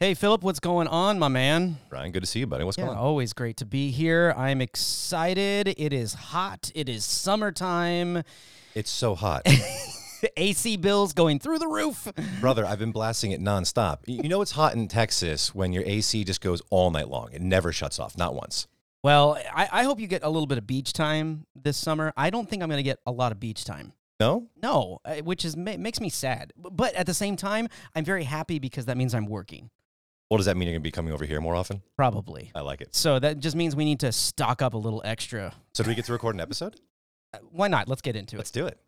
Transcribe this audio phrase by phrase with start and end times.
[0.00, 1.76] Hey, Philip, what's going on, my man?
[1.90, 2.62] Ryan, good to see you, buddy.
[2.62, 3.02] What's Yeah, going on?
[3.02, 4.32] always great to be here.
[4.36, 5.74] I'm excited.
[5.76, 6.70] It is hot.
[6.76, 8.22] It is summertime.
[8.76, 9.42] It's so hot.
[10.36, 12.06] AC bills going through the roof.
[12.40, 13.98] Brother, I've been blasting it nonstop.
[14.06, 17.30] Y- You know it's hot in Texas when your AC just goes all night long.
[17.32, 18.68] It never shuts off, not once.
[19.02, 22.12] Well, I, I hope you get a little bit of beach time this summer.
[22.16, 23.92] I don't think I'm going to get a lot of beach time.
[24.20, 24.46] No?
[24.62, 26.52] No, uh, which is ma- makes me sad.
[26.56, 29.70] B- But at the same time, I'm very happy because that means I'm working.
[30.30, 31.80] Well, does that mean you're going to be coming over here more often?
[31.96, 32.52] Probably.
[32.54, 32.94] I like it.
[32.94, 35.54] So that just means we need to stock up a little extra.
[35.72, 36.78] So, do we get to record an episode?
[37.32, 37.88] Uh, Why not?
[37.88, 38.38] Let's get into it.
[38.38, 38.52] Let's it.
[38.52, 38.78] do it.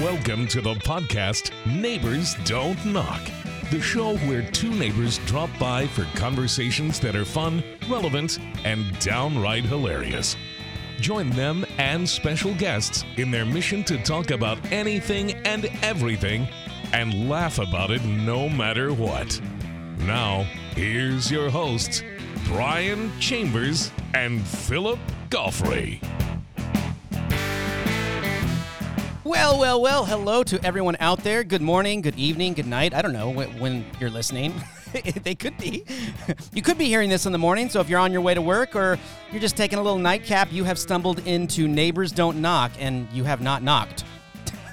[0.00, 3.20] Welcome to the podcast Neighbors Don't Knock,
[3.70, 9.64] the show where two neighbors drop by for conversations that are fun, relevant, and downright
[9.64, 10.34] hilarious.
[10.98, 16.48] Join them and special guests in their mission to talk about anything and everything
[16.92, 19.40] and laugh about it no matter what.
[19.98, 20.42] Now,
[20.74, 22.02] here's your hosts,
[22.46, 24.98] Brian Chambers and Philip
[25.30, 26.02] Goffrey.
[29.24, 30.04] Well, well, well.
[30.04, 31.42] Hello to everyone out there.
[31.42, 32.92] Good morning, good evening, good night.
[32.92, 34.52] I don't know when, you're listening.
[35.22, 35.84] they could be.
[36.52, 37.70] You could be hearing this in the morning.
[37.70, 38.98] So if you're on your way to work or
[39.30, 43.24] you're just taking a little nightcap, you have stumbled into Neighbors Don't Knock and you
[43.24, 44.04] have not knocked.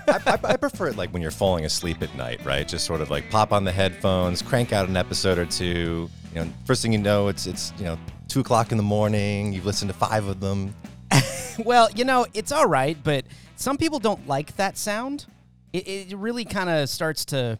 [0.09, 2.67] I, I, I prefer it like when you're falling asleep at night, right?
[2.67, 6.09] Just sort of like pop on the headphones, crank out an episode or two.
[6.33, 9.53] You know, first thing you know, it's it's you know two o'clock in the morning.
[9.53, 10.75] You've listened to five of them.
[11.65, 15.25] Well, you know, it's all right, but some people don't like that sound.
[15.73, 17.59] It, it really kind of starts to,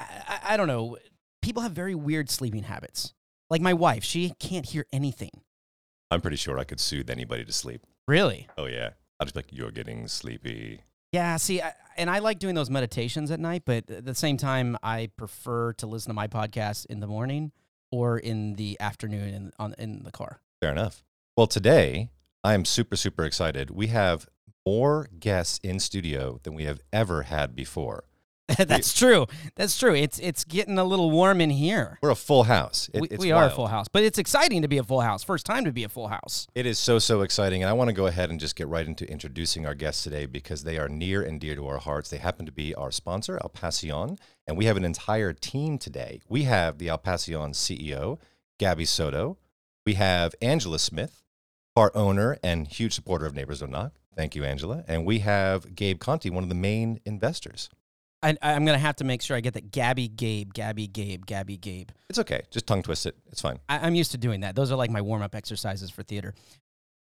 [0.00, 0.96] I, I, I don't know.
[1.42, 3.12] People have very weird sleeping habits.
[3.50, 5.30] Like my wife, she can't hear anything.
[6.10, 7.82] I'm pretty sure I could soothe anybody to sleep.
[8.08, 8.48] Really?
[8.56, 8.90] Oh yeah,
[9.20, 10.80] I'll just be like, you're getting sleepy.
[11.16, 14.36] Yeah, see, I, and I like doing those meditations at night, but at the same
[14.36, 17.52] time, I prefer to listen to my podcast in the morning
[17.90, 20.40] or in the afternoon in, on, in the car.
[20.60, 21.02] Fair enough.
[21.34, 22.10] Well, today
[22.44, 23.70] I am super, super excited.
[23.70, 24.28] We have
[24.66, 28.04] more guests in studio than we have ever had before.
[28.58, 29.26] That's true.
[29.56, 29.94] That's true.
[29.94, 31.98] It's it's getting a little warm in here.
[32.00, 32.88] We're a full house.
[32.94, 35.00] It- we it's we are a full house, but it's exciting to be a full
[35.00, 35.24] house.
[35.24, 36.46] First time to be a full house.
[36.54, 37.62] It is so, so exciting.
[37.64, 40.26] And I want to go ahead and just get right into introducing our guests today
[40.26, 42.08] because they are near and dear to our hearts.
[42.08, 46.20] They happen to be our sponsor, El Pasion, and we have an entire team today.
[46.28, 48.20] We have the El Pasion CEO,
[48.58, 49.38] Gabby Soto.
[49.84, 51.24] We have Angela Smith,
[51.74, 53.92] part owner and huge supporter of Neighbors Don't Knock.
[54.16, 54.84] Thank you, Angela.
[54.86, 57.68] And we have Gabe Conti, one of the main investors.
[58.26, 59.70] I, I'm gonna have to make sure I get that.
[59.70, 61.90] Gabby Gabe, Gabby Gabe, Gabby Gabe.
[62.08, 62.42] It's okay.
[62.50, 63.16] Just tongue twist it.
[63.30, 63.60] It's fine.
[63.68, 64.56] I, I'm used to doing that.
[64.56, 66.34] Those are like my warm up exercises for theater.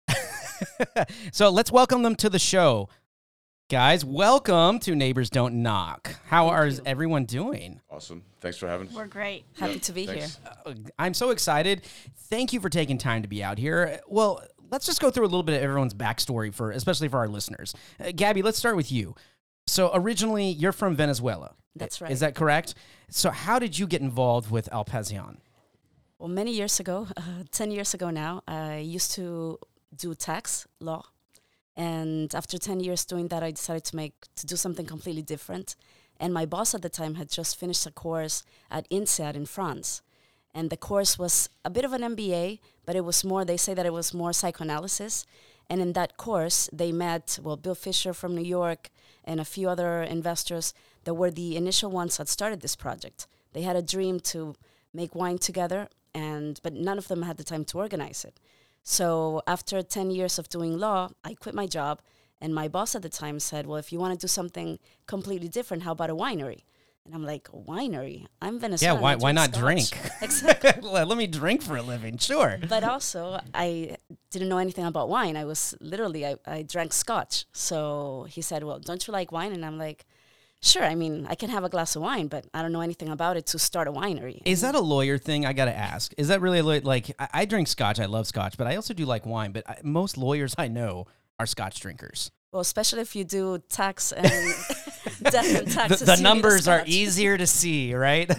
[1.32, 2.90] so let's welcome them to the show.
[3.70, 6.16] Guys, welcome to Neighbors Don't Knock.
[6.26, 6.80] How are you.
[6.86, 7.80] everyone doing?
[7.92, 8.24] Awesome.
[8.42, 8.96] Thanks for having us.
[8.96, 9.46] We're great.
[9.58, 10.40] Happy Yeah, to be thanks.
[10.66, 11.84] Uh, I'm so excited.
[12.30, 14.00] Thank you for taking time to be out here.
[14.08, 17.28] Well, let's just go through a little bit of everyone's backstory for, especially for our
[17.28, 17.74] listeners.
[18.00, 19.16] Uh, Gabby, let's start with you.
[19.68, 21.56] So originally, you're from Venezuela.
[21.76, 22.12] That's right.
[22.12, 22.76] Is that correct?
[23.10, 25.38] So how did you get involved with Al Pasión?
[26.20, 29.60] Well, many years ago, uh, 10 years ago now, I used to
[29.96, 31.04] do tax law.
[31.76, 35.76] And after 10 years doing that, I decided to make to do something completely different.
[36.20, 40.02] And my boss at the time had just finished a course at INSEAD in France.
[40.54, 43.74] And the course was a bit of an MBA, but it was more, they say
[43.74, 45.26] that it was more psychoanalysis.
[45.70, 48.90] And in that course, they met, well, Bill Fisher from New York
[49.24, 50.74] and a few other investors
[51.06, 53.28] that were the initial ones that started this project.
[53.54, 54.56] They had a dream to
[54.94, 58.40] make wine together, and but none of them had the time to organize it.
[58.84, 62.02] So after 10 years of doing law, I quit my job,
[62.42, 65.48] and my boss at the time said, "Well, if you want to do something completely
[65.48, 66.64] different, how about a winery?"
[67.06, 68.28] And I'm like, winery?
[68.42, 68.96] I'm Venezuelan.
[68.96, 69.90] Yeah, why- why not scotch." drink?
[70.22, 70.72] exactly.
[70.82, 72.18] Let me drink for a living.
[72.18, 72.58] Sure.
[72.70, 73.98] But also, I
[74.32, 75.36] didn't know anything about wine.
[75.36, 77.46] I was literally, I, I drank scotch.
[77.52, 79.52] So he said, Well, don't you like wine?
[79.52, 80.06] And I'm like,
[80.62, 80.84] Sure.
[80.86, 83.36] I mean, I can have a glass of wine, but I don't know anything about
[83.36, 84.42] it to start a winery.
[84.46, 85.46] Is that a lawyer thing?
[85.46, 86.14] I got to ask.
[86.18, 88.00] Is that really a law- like I, I drink scotch?
[88.00, 89.52] I love scotch, but I also do like wine.
[89.52, 91.06] But I, most lawyers I know
[91.38, 92.32] are scotch drinkers.
[92.54, 94.26] well, especially if you do tax and
[95.20, 98.30] The, the you need a numbers are easier to see, right?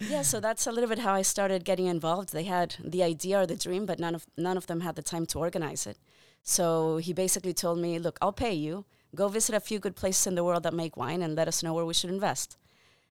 [0.00, 2.32] Yeah, so that's a little bit how I started getting involved.
[2.32, 5.02] They had the idea or the dream, but none of none of them had the
[5.02, 5.98] time to organize it.
[6.42, 8.86] So he basically told me, "Look, I'll pay you.
[9.14, 11.62] Go visit a few good places in the world that make wine, and let us
[11.62, 12.56] know where we should invest."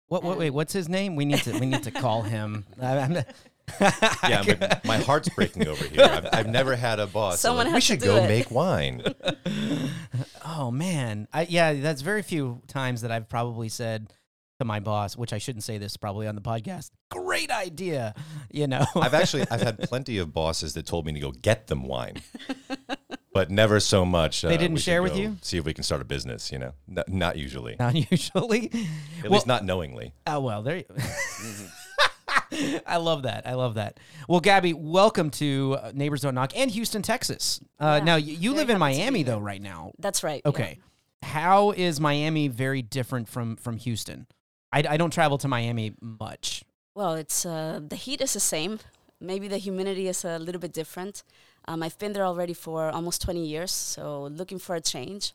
[0.10, 0.38] what, what?
[0.40, 1.16] Wait, what's his name?
[1.16, 1.58] We need to.
[1.60, 2.66] We need to call him.
[3.80, 6.04] I- I'm- Yeah, my, my heart's breaking over here.
[6.04, 7.40] I've, I've never had a boss.
[7.40, 9.04] Someone like, we has to should do go it." make wine.
[10.46, 14.12] oh man, I, yeah, that's very few times that I've probably said,
[14.60, 16.92] to my boss, which I shouldn't say this probably on the podcast.
[17.12, 18.14] Great idea,
[18.52, 18.86] you know.
[18.96, 22.16] I've actually I've had plenty of bosses that told me to go get them wine,
[23.34, 24.44] but never so much.
[24.44, 25.38] uh, They didn't share with you?
[25.42, 26.52] See if we can start a business.
[26.52, 28.66] You know, N- not usually, Not usually.
[28.66, 30.14] at well- least not knowingly.
[30.28, 30.78] Oh well, there.
[30.78, 30.84] You
[32.86, 33.48] I love that.
[33.48, 34.00] I love that.
[34.28, 37.60] Well, Gabby, welcome to uh, Neighbors Don't Knock and Houston, Texas.
[37.80, 39.92] Uh, Yeah, now you, you live in happy to be Miami though right now.
[40.00, 40.42] That's right.
[40.44, 40.50] yeah.
[40.50, 40.80] Okay.
[41.22, 44.26] How is Miami very different from from Houston?
[44.72, 46.64] I, I don't travel to Miami much.
[46.96, 48.80] Well, it's uh, the heat is the same.
[49.20, 51.24] Maybe the humidity is a little bit different.
[51.68, 55.34] Um, I've been there already for almost 20 years, so looking for a change.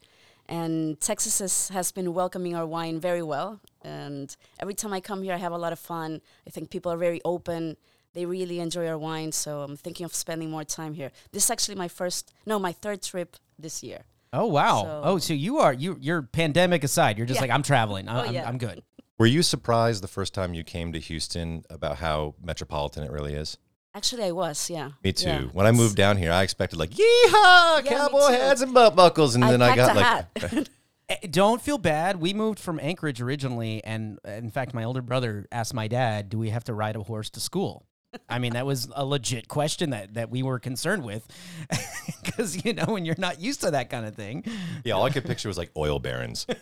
[0.49, 3.61] And Texas has, has been welcoming our wine very well.
[3.83, 6.21] And every time I come here, I have a lot of fun.
[6.47, 7.77] I think people are very open.
[8.13, 11.11] They really enjoy our wine, so I'm thinking of spending more time here.
[11.33, 14.03] This is actually my first, no, my third trip this year.
[14.33, 14.83] Oh wow.
[14.83, 17.17] So- oh, so you are you you're pandemic aside.
[17.19, 17.43] You're just Yeah.
[17.43, 18.09] like I'm traveling.
[18.09, 18.49] I, Oh, I'm, yeah.
[18.49, 18.83] I'm good.
[19.19, 23.35] Were you surprised the first time you came to Houston about how metropolitan it really
[23.35, 23.59] is?
[23.95, 24.91] Actually, I was, yeah.
[25.05, 25.29] Me too.
[25.29, 25.41] Yeah.
[25.53, 29.37] When I moved down here, I expected like yeehaw, me cowboy hats and belt buckles,
[29.37, 30.69] and I then I got a like hat.
[31.07, 32.19] Eh, Don't feel bad.
[32.19, 36.31] We moved from Anchorage originally, and uh, in fact, my older brother asked my dad,
[36.31, 37.85] "Do we have to ride a horse to school?"
[38.27, 41.27] I mean, that was a legit question that that we were concerned with,
[42.25, 44.45] because you know when you're not used to that kind of thing.
[44.83, 44.95] yeah.
[44.95, 46.47] All I could picture was like oil barons.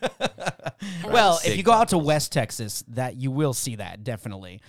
[1.04, 1.98] Well, if you go out to.
[1.98, 4.60] West Texas, that you will see that definitely.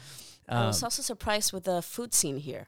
[0.48, 2.68] I was also surprised with the food scene here.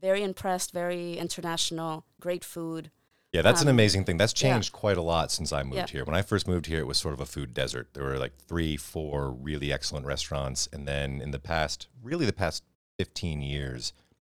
[0.00, 2.90] Very impressed, very international, great food.
[3.32, 4.16] Yeah, that's an Um, amazing thing.
[4.16, 4.54] That's yeah.
[4.54, 5.86] changed quite a lot since I moved Yeah.
[5.86, 6.04] here.
[6.04, 7.90] When I first moved here, it was sort of a food desert.
[7.94, 12.32] There were like three, four really excellent restaurants, and then in the past, really the
[12.32, 12.64] past
[12.98, 13.92] fifteen years,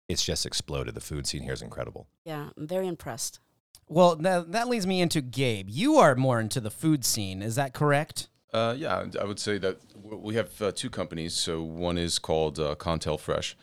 [0.08, 0.94] it's just exploded.
[0.94, 2.06] The food scene here is incredible.
[2.24, 3.40] Yeah, I'm very impressed.
[3.88, 5.68] Well, that, that leads me into Gabe.
[5.68, 7.42] You are more into the food scene.
[7.42, 8.28] Is that correct?
[8.56, 11.35] Uh, yeah, I would say that we have uh, two companies.
[11.35, 13.55] So one is called uh, Contel Fresh.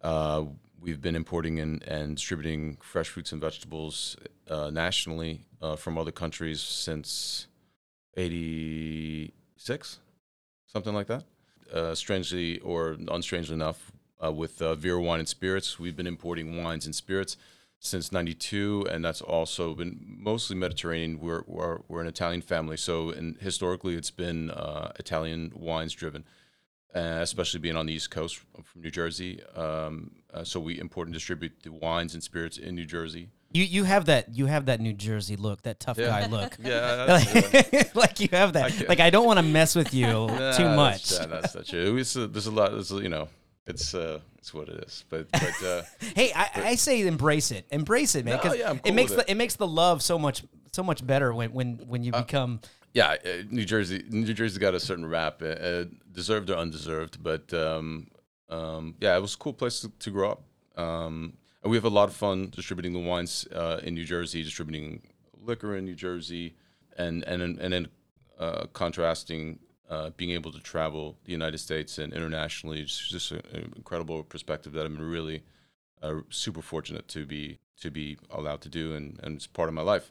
[0.00, 0.44] Uh,
[0.80, 4.16] we've been importing and, and distributing fresh fruits and vegetables
[4.48, 7.48] uh, nationally uh, from other countries since
[8.16, 9.98] '86,
[10.66, 11.24] something like that.
[11.94, 13.92] Strangely or unstrangely enough,
[14.22, 17.36] with Vera Wine and Spirits, we've been importing wines and spirits
[17.82, 23.08] since 92 and that's also been mostly mediterranean we're, we're, we're an italian family so
[23.10, 26.24] and historically it's been uh, italian wines driven
[26.94, 31.06] uh, especially being on the east coast from new jersey um, uh, so we import
[31.06, 34.66] and distribute the wines and spirits in new jersey You you have that you have
[34.66, 36.06] that New Jersey look, that tough Yeah.
[36.14, 36.56] guy look.
[36.62, 38.70] yeah that's, like, like you have that.
[38.70, 41.08] can't- Like I don't want to mess with you Nah, too much.
[41.08, 43.26] that's, yeah, that's not true it's, there's a lot there's, you know
[43.66, 45.82] it's uh it's what it is but but uh
[46.16, 48.36] Hey, I, I say embrace it, embrace it, man.
[48.36, 51.06] No, 'cause yeah, I'm it makes the it makes the love so much so much
[51.06, 52.60] better when when when you become.
[52.94, 57.22] yeah, uh, New Jersey, New Jersey's got a certain rap, uh, uh, deserved or undeserved,
[57.22, 58.08] but um,
[58.48, 60.42] um, yeah, it was a cool place to, to grow up.
[60.76, 64.42] Um, and we have a lot of fun distributing the wines uh, in New Jersey,
[64.42, 65.02] distributing
[65.42, 66.56] liquor in New Jersey,
[66.96, 67.88] and and then- and then
[68.38, 69.58] uh, contrasting
[69.90, 72.80] uh, being able to travel the United States and internationally.
[72.80, 75.42] is just an incredible perspective that I'm really
[76.02, 79.74] uh, super fortunate to be to be allowed to do, and, and it's part of
[79.74, 80.10] my life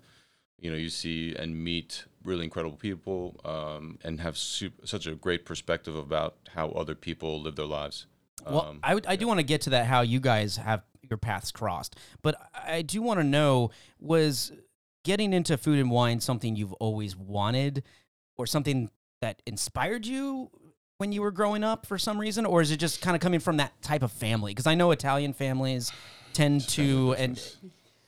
[0.62, 5.16] you know you see and meet really incredible people um, and have sup- such a
[5.16, 8.08] great perspective about how other people live their lives
[8.46, 10.82] Well, um, I, would- I do want to get to that how you guys have
[11.10, 14.52] your paths crossed, but I do want to know was
[15.06, 17.84] getting into food and wine something you've always wanted,
[18.38, 18.90] or something
[19.22, 20.50] that inspired you
[20.98, 23.40] when you were growing up for some reason, or is it just kind of coming
[23.40, 24.52] from that type of family?
[24.52, 25.92] Because I know Italian families
[26.34, 27.42] tend to and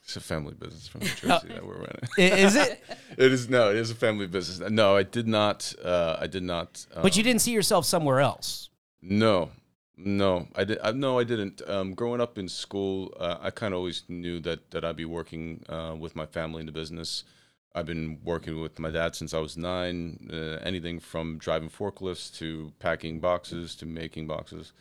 [0.04, 2.00] it's a family business from New Jersey that we're running.
[2.18, 2.82] is it?
[3.16, 4.70] it is no, it is a family business.
[4.70, 5.72] No, I did not.
[5.82, 6.86] Uh, I did not.
[6.94, 8.68] Um, But you didn't see yourself somewhere else.
[9.00, 9.50] No,
[9.96, 10.78] no, I did.
[10.82, 11.62] I, no, I didn't.
[11.68, 15.04] Um, growing up in school, uh, I kind of always knew that that I'd be
[15.04, 17.24] working uh, with my family in the business.
[17.74, 20.28] I've been working with my dad since I was nine.
[20.32, 24.72] Uh, anything from driving forklifts to packing boxes to making boxes.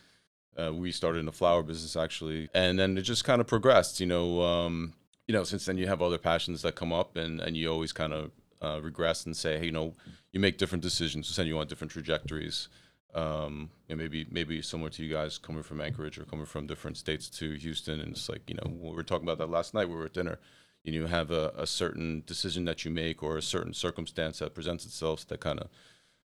[0.57, 3.99] Uh, we started in the flower business actually, and then it just kind of progressed.
[3.99, 4.93] You know, um,
[5.27, 7.93] you know, since then you have other passions that come up, and and you always
[7.93, 8.31] kind of
[8.61, 9.93] uh, regress and say, hey, you know,
[10.33, 12.67] you make different decisions, send you on different trajectories
[13.13, 16.97] um, and maybe maybe similar to you guys coming from Anchorage or coming from different
[16.97, 19.89] states to Houston, and it's like you know we were talking about that last night.
[19.89, 20.39] We were at dinner.
[20.83, 24.85] You have a, a certain decision that you make or a certain circumstance that presents
[24.85, 25.69] itself that kind of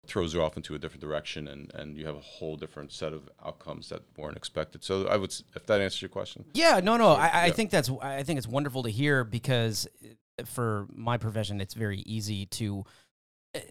[0.07, 3.13] throws you off into a different direction, and and you have a whole different set
[3.15, 4.85] of outcomes that weren't expected.
[4.85, 6.45] So I would, if that answers your question.
[6.55, 7.13] Yeah, no, no.
[7.13, 7.53] I, I Yeah.
[7.53, 12.01] think that's I think it's wonderful to hear because uh, for my profession, it's very
[12.01, 12.85] easy to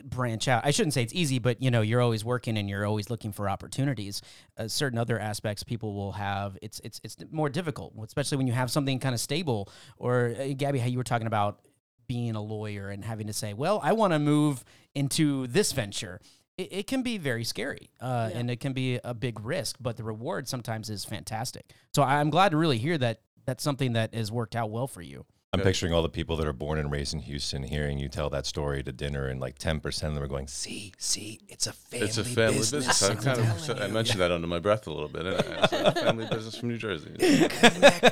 [0.04, 0.66] branch out.
[0.66, 3.32] I shouldn't say it's easy, but you know, you're always working and you're always looking
[3.32, 4.22] for opportunities.
[4.58, 8.54] Uh, certain other aspects people will have, it's it's it's more difficult, especially when you
[8.54, 9.70] have something kind of stable.
[9.98, 11.60] Or uh, Gabby, how you were talking about
[12.08, 16.20] being a lawyer and having to say, well, I want to move into this venture.
[16.58, 18.38] It, it can be very scary, uh, Yeah.
[18.40, 21.72] and it can be a big risk, but the reward sometimes is fantastic.
[21.94, 25.02] So I'm glad to really hear that that's something that has worked out well for
[25.02, 25.26] you.
[25.54, 25.66] I'm Yeah.
[25.66, 28.46] picturing all the people that are born and raised in Houston hearing you tell that
[28.46, 32.08] story to dinner, and like 10% of them are going, See, see, it's a family
[32.08, 32.88] It's a family business.
[32.88, 33.04] business.
[33.04, 35.26] I kind of said- I mentioned that under my breath a little bit.
[35.26, 35.32] I
[35.74, 37.12] "A family business from New Jersey.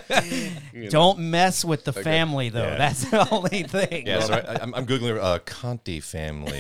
[0.74, 0.90] You know.
[0.92, 2.04] Don't mess with the Okay.
[2.04, 2.62] family, though.
[2.64, 2.78] Yeah.
[2.78, 4.06] That's the only thing.
[4.08, 6.60] Yeah, so I, I'm, I'm Googling uh, Conti family.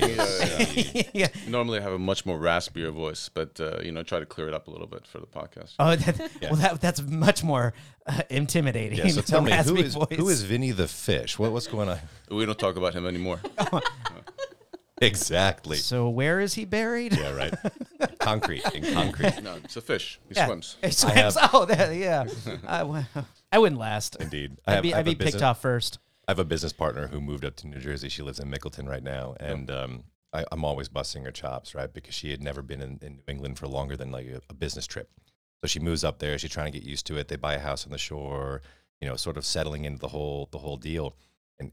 [1.14, 1.28] yeah.
[1.48, 4.48] Normally, I have a much more raspier voice, but uh, you know, try to clear
[4.48, 5.74] it up a little bit for the podcast.
[5.80, 7.74] Oh, that, well, that, that's much more
[8.30, 8.98] intimidating.
[8.98, 10.20] Yeah, so tell me, who raspy is, who voice.
[10.20, 11.38] is Vinny the fish?
[11.39, 12.00] What, what's going on?
[12.30, 13.39] We don't talk about him anymore.
[15.01, 15.78] Exactly.
[15.78, 17.16] So where is he buried?
[17.18, 17.54] Yeah, right.
[18.20, 19.42] concrete, in concrete.
[19.42, 20.20] No, it's a fish.
[20.28, 20.48] He Yeah.
[20.48, 20.75] swims.
[20.84, 21.38] He swims.
[21.54, 22.25] oh, that, yeah.
[22.68, 24.18] I wouldn't last.
[24.18, 24.58] Indeed.
[24.68, 26.00] I I'd have, be, I have I'd be a picked off first.
[26.28, 28.10] I have a business partner who moved up to New Jersey.
[28.10, 31.92] She lives in Mickleton right now, and um, I, I'm always busting her chops, right?
[31.92, 34.54] Because she had never been in, in New England for longer than like a, a
[34.54, 35.10] business trip.
[35.62, 36.38] So she moves up there.
[36.38, 37.28] She's trying to get used to it.
[37.28, 38.62] They buy a house on the shore,
[39.01, 41.16] you know, sort of settling into the whole the whole deal.
[41.60, 41.72] And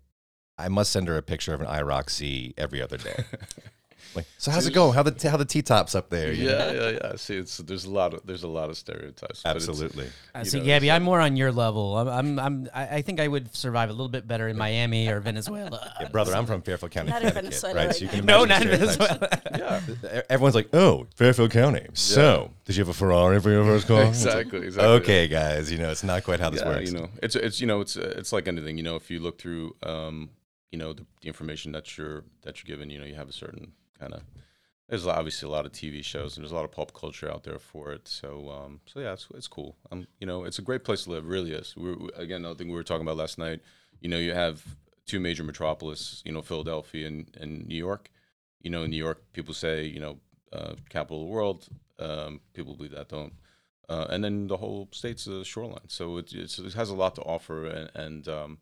[0.59, 3.25] I must send her a picture of an IROC every other day.
[4.15, 4.95] like, so how's it going?
[4.95, 6.33] How the how the T tops up there?
[6.33, 6.59] you know?
[6.59, 7.17] Yeah, yeah, yeah.
[7.17, 9.43] See, it's there's a lot of there's a lot of stereotypes.
[9.45, 10.09] absolutely.
[10.35, 11.97] Uh, you see, know, Gabby, I'm more on your level.
[11.97, 15.09] I'm, I'm, I'm I I think I would survive a little bit better in Miami
[15.09, 15.93] or Venezuela.
[16.01, 17.87] Yeah, brother, I'm from Fairfield County, Not in Connecticut, Venezuela right?
[17.87, 18.63] right So you can no, not.
[18.63, 19.41] Venezuela.
[19.57, 23.87] yeah, Everyone's like, "Oh, Fairfield County." So, did you have a Ferrari for your first
[23.87, 24.05] car?
[24.05, 24.93] It's like, exactly, exactly.
[24.95, 26.91] okay, guys, you know it's not quite how this yeah, works.
[26.91, 28.77] you know, it's it's you know, it's uh, it's like anything.
[28.77, 30.31] You know, if you look through, um,
[30.71, 33.33] you know, the, the information that you're that you're given, you know, you have a
[33.33, 34.23] certain kind of.
[34.89, 37.43] There's obviously a lot of TV shows and there's a lot of pop culture out
[37.43, 38.07] there for it.
[38.07, 39.77] So, um, so yeah, it's it's cool.
[39.91, 41.27] Um, you know, it's a great place to live.
[41.27, 41.75] Really is.
[41.77, 43.61] We're, we- again, another thing we were talking about last night.
[44.01, 44.65] You know, you have
[45.07, 46.23] two major metropolis.
[46.25, 48.11] You know, Philadelphia and, and New York.
[48.63, 50.19] You know, in New York, people say, you know,
[50.53, 51.69] uh, capital of the world.
[51.99, 53.33] Um, people believe that don't.
[53.89, 57.23] Uh, and then the whole state's a shoreline, so it, it has a lot to
[57.23, 57.67] offer.
[57.67, 58.59] And, and um,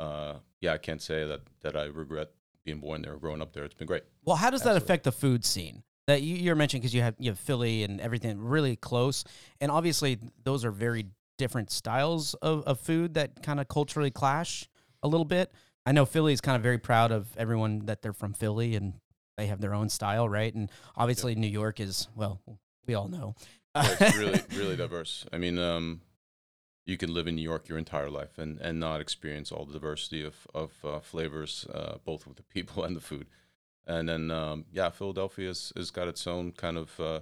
[0.00, 2.30] uh, yeah, I can't say that that I regret
[2.64, 3.64] being born there growing up there.
[3.64, 4.02] It's been great.
[4.24, 4.84] Well, how does that Absolutely.
[4.84, 5.82] affect the food scene?
[6.06, 9.24] That you, you're mentioning because you have you have Philly and everything really close,
[9.60, 11.06] and obviously those are very
[11.38, 14.68] different styles of, of food that kind of culturally clash
[15.02, 15.50] a little bit.
[15.86, 18.94] I know Philly is kind of very proud of everyone that they're from Philly and
[19.36, 20.54] they have their own style, right?
[20.54, 22.40] And obviously New York is well,
[22.86, 23.34] we all know.
[23.74, 25.26] Yeah, it's really really diverse.
[25.32, 26.00] I mean, um,
[26.86, 29.72] you can live in New York your entire life and, and not experience all the
[29.72, 33.26] diversity of of uh, flavors, uh, both with the people and the food.
[33.86, 37.20] And then um, yeah, Philadelphia has, has got its own kind of uh,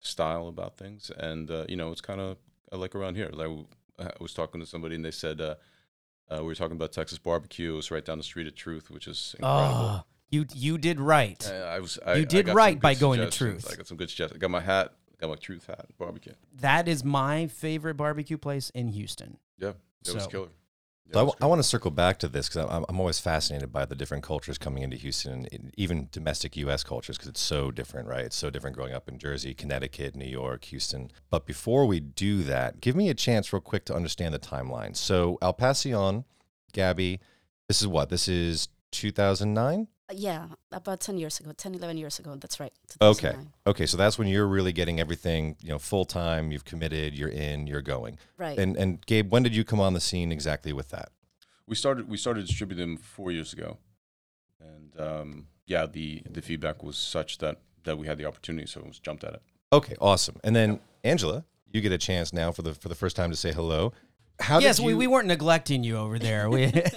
[0.00, 2.36] style about things, and uh, you know it's kind of
[2.70, 3.30] like around here.
[3.32, 3.50] Like
[3.98, 5.54] I was talking to somebody and they said uh,
[6.30, 7.72] uh, we were talking about Texas barbecue.
[7.72, 9.74] It was right down the street at Truth, which is incredible.
[9.74, 11.46] oh, you you did right.
[11.50, 11.98] Uh, I was.
[12.04, 13.30] I, You did right by going to.
[13.30, 13.70] Truth.
[13.70, 14.38] I got some good suggestions.
[14.38, 14.92] I got my hat.
[15.22, 15.86] Got my Truth hat.
[15.98, 16.32] Barbecue.
[16.60, 19.38] That is my favorite barbecue place in Houston.
[19.58, 19.72] Yeah,
[20.06, 20.48] it was killer.
[21.06, 21.48] Yeah, So I, it was w- I great.
[21.48, 24.58] want to circle back to this because I'm, I'm always fascinated by the different cultures
[24.58, 26.82] coming into Houston, and even domestic U.S.
[26.82, 28.24] cultures because it's so different, right?
[28.24, 31.12] It's so different growing up in Jersey, Connecticut, New York, Houston.
[31.30, 34.96] But before we do that, give me a chance, real quick, to understand the timeline.
[34.96, 36.24] So Alpasión,
[36.72, 37.20] Gabby,
[37.68, 38.08] this is what?
[38.08, 39.86] This is 2009.
[40.14, 42.34] Yeah, about 10 years ago, 10, 11 years ago.
[42.36, 42.72] That's right.
[43.00, 43.34] Okay.
[43.66, 46.52] Okay, so that's when you're really getting everything, you know, full time.
[46.52, 47.14] You've committed.
[47.14, 47.66] You're in.
[47.66, 48.18] You're going.
[48.38, 48.58] Right.
[48.58, 51.10] And and Gabe, when did you come on the scene exactly with that?
[51.66, 52.08] we started.
[52.08, 53.78] We started distributing them four years ago,
[54.60, 58.82] and um, yeah, the the feedback was such that that we had the opportunity, so
[58.82, 59.42] we just jumped at it.
[59.72, 60.36] Okay, awesome.
[60.44, 63.36] And then Angela, you get a chance now for the for the first time to
[63.36, 63.92] say hello.
[64.42, 66.50] How yes, did we, you, we weren't neglecting you over there.
[66.50, 66.92] We, h-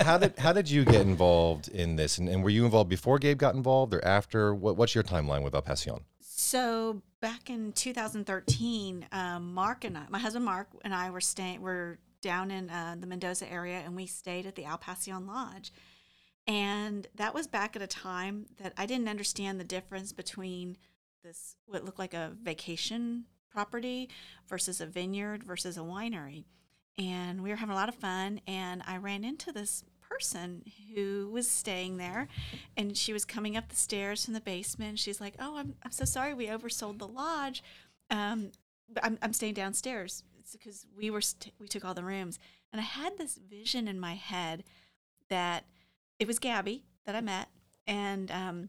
[0.00, 2.18] how did how did you get involved in this?
[2.18, 4.54] And, and were you involved before Gabe got involved or after?
[4.54, 6.00] What, what's your timeline with El Pasion?
[6.20, 11.60] So back in 2013, um, Mark and I, my husband Mark and I were staying.
[11.60, 15.72] We're down in uh, the Mendoza area, and we stayed at the Alpasión Lodge.
[16.46, 20.76] And that was back at a time that I didn't understand the difference between
[21.24, 24.08] this what looked like a vacation property
[24.48, 26.44] versus a vineyard versus a winery.
[26.98, 30.62] And we were having a lot of fun, and I ran into this person
[30.94, 32.28] who was staying there
[32.76, 34.98] and she was coming up the stairs from the basement.
[34.98, 37.62] She's like, "Oh, I'm I'm so sorry we oversold the lodge.
[38.10, 38.52] Um,
[39.02, 40.22] I'm I'm staying downstairs
[40.52, 42.38] because we were st- we took all the rooms."
[42.72, 44.64] And I had this vision in my head
[45.28, 45.64] that
[46.18, 47.48] it was Gabby that I met,
[47.86, 48.68] and um,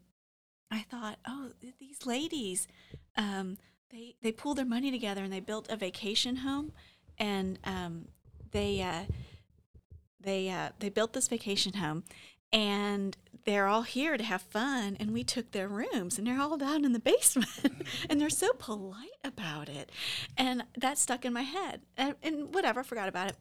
[0.70, 2.68] I thought, oh, these ladies,
[3.16, 3.58] um,
[3.90, 6.72] they they pulled their money together and they built a vacation home,
[7.18, 8.08] and um,
[8.52, 9.04] they uh,
[10.20, 12.04] they uh, they built this vacation home,
[12.52, 14.96] and they're all here to have fun.
[14.98, 18.52] And we took their rooms, and they're all down in the basement, and they're so
[18.58, 19.90] polite about it,
[20.36, 21.82] and that stuck in my head.
[21.96, 23.36] And, and whatever, I forgot about it.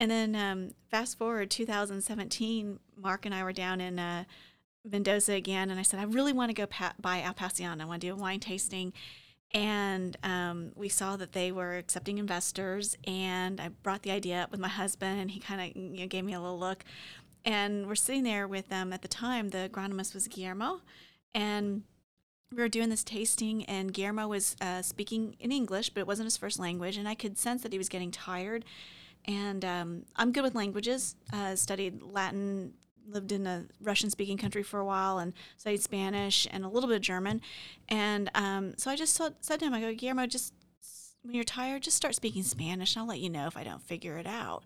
[0.00, 4.24] And then um, fast forward 2017, Mark and I were down in uh,
[4.84, 7.34] Mendoza again, and I said I really want to go pa- by Al.
[7.38, 8.92] I want to do a wine tasting,
[9.52, 12.96] and um, we saw that they were accepting investors.
[13.06, 16.06] And I brought the idea up with my husband, and he kind of you know,
[16.06, 16.84] gave me a little look.
[17.44, 19.50] And we're sitting there with them at the time.
[19.50, 20.80] The agronomist was Guillermo,
[21.34, 21.82] and
[22.50, 26.26] we were doing this tasting, and Guillermo was uh, speaking in English, but it wasn't
[26.26, 28.64] his first language, and I could sense that he was getting tired.
[29.26, 31.14] And um, I'm good with languages.
[31.32, 32.72] Uh, studied Latin,
[33.08, 36.88] lived in a Russian speaking country for a while and studied Spanish and a little
[36.88, 37.40] bit of German.
[37.88, 40.52] And um, so I just said, said to him, I go, Guillermo, just
[41.22, 42.94] when you're tired, just start speaking Spanish.
[42.94, 44.62] And I'll let you know if I don't figure it out.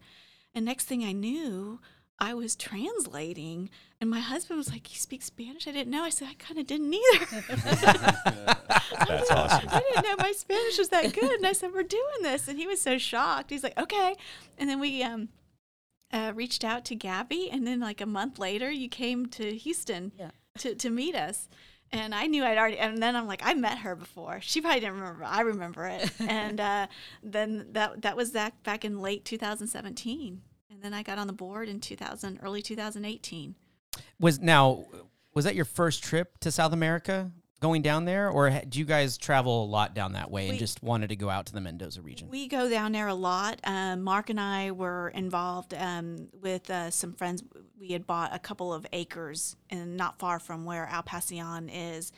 [0.55, 1.81] And next thing I knew,
[2.19, 3.69] I was translating,
[4.01, 6.05] and my husband was like, "You speak Spanish?" I didn't know.
[6.05, 7.27] I said, "I kind of didn't either."
[9.09, 9.69] That's awesome.
[9.69, 12.59] I didn't know my Spanish was that good, and I said, "We're doing this," and
[12.59, 13.51] he was so shocked.
[13.51, 14.15] He's like, "Okay,"
[14.57, 15.31] and then we um,
[16.13, 20.13] uh, reached out to Gabby, and then like a month later, you came to Houston
[20.19, 20.31] Yeah.
[20.59, 21.49] to to meet us.
[21.95, 24.41] And I knew I'd already, and then I'm like, I met her before.
[24.41, 25.25] She probably didn't remember.
[25.25, 26.11] I remember it.
[26.21, 26.87] and uh,
[27.23, 30.41] then that that was that back in late 2017.
[30.71, 33.55] And then I got on the board in 2000, early 2018.
[34.19, 34.87] Was now
[35.35, 37.31] was that your first trip to South America?
[37.63, 40.83] Going down there, or do you guys travel a lot down that way and just
[40.83, 42.29] wanted to go out to the Mendoza region?
[42.29, 43.61] We go down there a lot.
[43.63, 47.45] Um, Mark and I were involved um, with uh, some friends.
[47.79, 52.11] We had bought a couple of acres and not far from where Al Pasión is,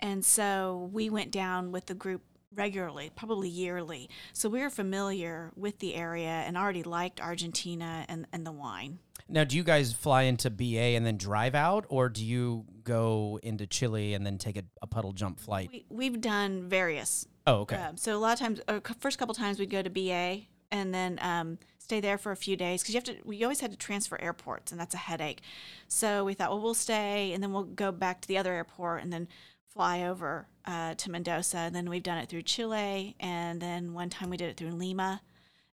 [0.00, 4.10] and so we went down with the group regularly, probably yearly.
[4.32, 8.98] So we were familiar with the area and already liked Argentina and, and the wine.
[9.28, 13.38] Now, do you guys fly into BA and then drive out, or do you go
[13.42, 15.70] into Chile and then take a, a puddle jump flight?
[15.72, 17.76] We, we've done various Oh, okay.
[17.76, 20.92] Um, so a lot of times, uh, first couple times we'd go to BA and
[20.92, 23.16] then um, stay there for a few days because you have to.
[23.24, 25.40] We always had to transfer airports, and that's a headache.
[25.88, 29.02] So we thought, well, we'll stay, and then we'll go back to the other airport,
[29.02, 29.28] and then
[29.66, 31.56] fly over uh, to Mendoza.
[31.56, 34.72] And then we've done it through Chile, and then one time we did it through
[34.72, 35.22] Lima,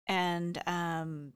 [0.09, 1.35] and um,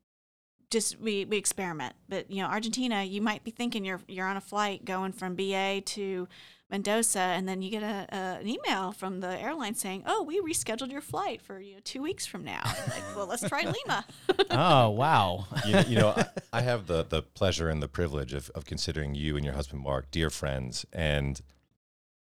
[0.71, 1.95] just we, we experiment.
[2.09, 5.35] But you know, Argentina, you might be thinking you're you're on a flight going from
[5.35, 6.29] BA to
[6.71, 10.41] Mendoza, and then you get a, a, an email from the airline saying, "Oh, we
[10.41, 14.05] rescheduled your flight for you know, two weeks from now." like, well, let's try Lima.
[14.51, 15.47] oh, wow.
[15.67, 19.15] you, you know, I, I have the the pleasure and the privilege of, of considering
[19.15, 21.41] you and your husband Mark dear friends, and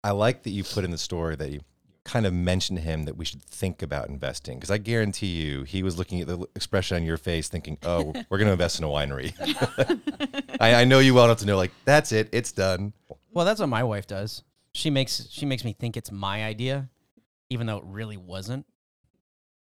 [0.04, 1.62] I like that you put in the story that you
[2.10, 5.84] kind of mentioned him that we should think about investing because I guarantee you he
[5.84, 8.86] was looking at the expression on your face, thinking, "Oh, we're going to invest in
[8.86, 9.34] a winery."
[10.60, 12.94] I, I know you well enough to know, like, that's it, it's done.
[13.32, 14.44] Well, that's what my wife does.
[14.74, 16.90] She makes she makes me think it's my idea,
[17.52, 18.66] even though it really wasn't.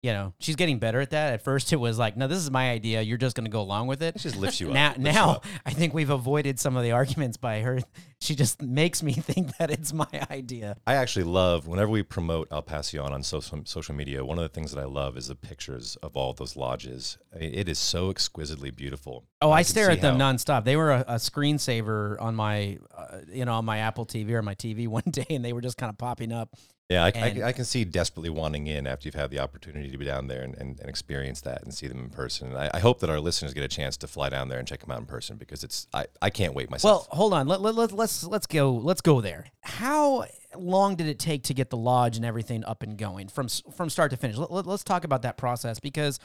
[0.04, 1.32] You know, she's getting better at that.
[1.32, 3.00] At first, it was like, "No, this is my idea.
[3.00, 4.98] You're just going to go along with it." It just lifts you now, up.
[4.98, 5.46] lifts you now up.
[5.64, 7.80] I think we've avoided some of the arguments by her.
[8.20, 10.76] She just makes me think that it's my idea.
[10.86, 14.22] I actually love whenever we promote El Pasion on social social media.
[14.22, 17.16] One of the things that I love is the pictures of all those lodges.
[17.32, 19.24] It is so exquisitely beautiful.
[19.40, 20.64] Oh, I, can stare at them nonstop.
[20.64, 24.42] They were a, a screensaver on my, uh, you know, on my Apple TV or
[24.42, 26.54] my TV one day, and they were just kind of popping up.
[26.90, 29.90] Yeah, I, I, And- I can see desperately wanting in after you've had the opportunity
[29.90, 32.49] to be down there and, and, and experience that and see them in person.
[32.49, 34.68] And I, I hope that our listeners get a chance to fly down there and
[34.68, 37.09] check them out in person because it's I, I can't wait myself.
[37.11, 37.49] Well, hold on.
[37.49, 38.73] Let, let, let, let's let's go.
[38.73, 39.47] Let's go there.
[39.62, 43.49] How long did it take to get the lodge and everything up and going from
[43.49, 44.37] from start to finish?
[44.37, 46.20] Let, let, us talk about that process because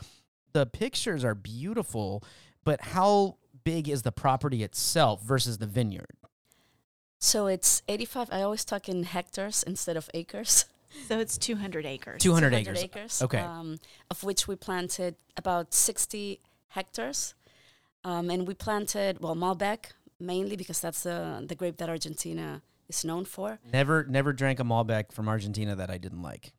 [0.52, 2.22] the pictures are beautiful,
[2.66, 6.18] but how big is the property itself versus the vineyard?
[7.20, 8.30] So it's 85.
[8.32, 10.66] I always talk in hectares instead of acres.
[11.08, 12.20] So it's 200 acres.
[12.20, 12.84] 200 200 acres.
[12.84, 13.22] acres.
[13.22, 13.38] Okay.
[13.38, 13.78] Um,
[14.10, 17.36] of which we planted about 60 hectares.
[18.04, 23.06] Um, and we planted, well, Malbec mainly because that's the, the grape that Argentina is
[23.06, 23.60] known for.
[23.72, 26.54] Never never drank a Malbec from Argentina that I didn't like.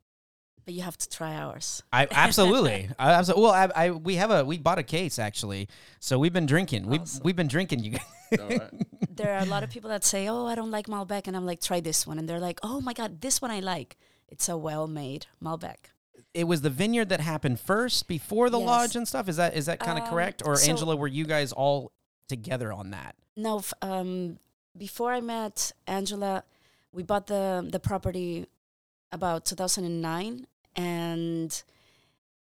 [0.65, 1.81] But you have to try ours.
[1.91, 3.43] I absolutely, I absolutely.
[3.43, 5.67] Well, I, I we have a we bought a case actually,
[5.99, 6.85] so we've been drinking.
[6.87, 7.83] We've we've been drinking.
[7.83, 8.39] You guys.
[8.39, 8.61] All right.
[9.15, 11.45] there are a lot of people that say, "Oh, I don't like Malbec," and I'm
[11.45, 13.97] like, "Try this one," and they're like, "Oh my God, this one I like."
[14.29, 15.91] It's a well-made Malbec.
[16.33, 18.67] it was the vineyard that happened first before the Yes.
[18.67, 19.27] lodge and stuff.
[19.27, 20.41] Is that is that kind of Um, correct?
[20.45, 21.91] Or so- Angela, were you guys all
[22.29, 23.15] together on that?
[23.35, 24.37] No, f- um,
[24.77, 26.43] before I met Angela,
[26.93, 28.45] we bought the the property
[29.11, 31.63] about 2009, and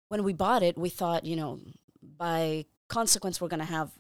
[0.09, 1.61] when we bought it, we thought, you know,
[2.17, 3.91] by consequence, we're going to have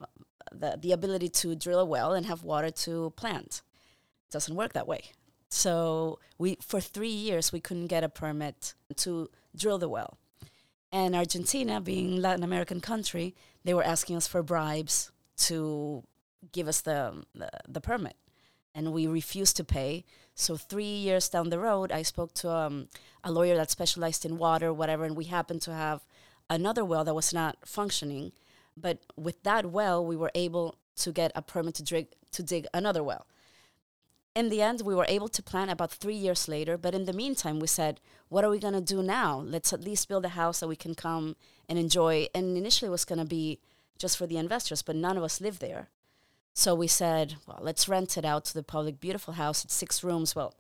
[0.53, 3.63] the the ability to drill a well and have water to plant.
[4.29, 5.13] It doesn't work that way.
[5.49, 10.19] So we for three years we couldn't get a permit to drill the well.
[10.93, 13.35] And Argentina, being Latin American country,
[13.65, 16.05] they were asking us for bribes to
[16.53, 18.15] give us the, the, the permit,
[18.77, 20.05] and we refused to pay.
[20.35, 22.89] So three years down the road, I spoke to um,
[23.23, 26.05] a lawyer that specialized in water, whatever, and we happened to have
[26.51, 28.33] another well that was not functioning.
[28.77, 32.67] But with that well, we were able to get a permit to dig to dig
[32.75, 33.27] another well
[34.35, 36.77] in the end, we were able to plan about three years later.
[36.77, 39.39] But in the meantime, we said, what are we to do now?
[39.39, 41.37] Let's at least build a house that we can come
[41.69, 42.27] and enjoy.
[42.35, 43.61] And initially, it was to be
[43.99, 45.89] just for the investors, but none of us live there.
[46.55, 49.01] So we said, well, let's rent it out to the public.
[49.01, 49.65] Beautiful house.
[49.65, 50.55] It's six rooms, well,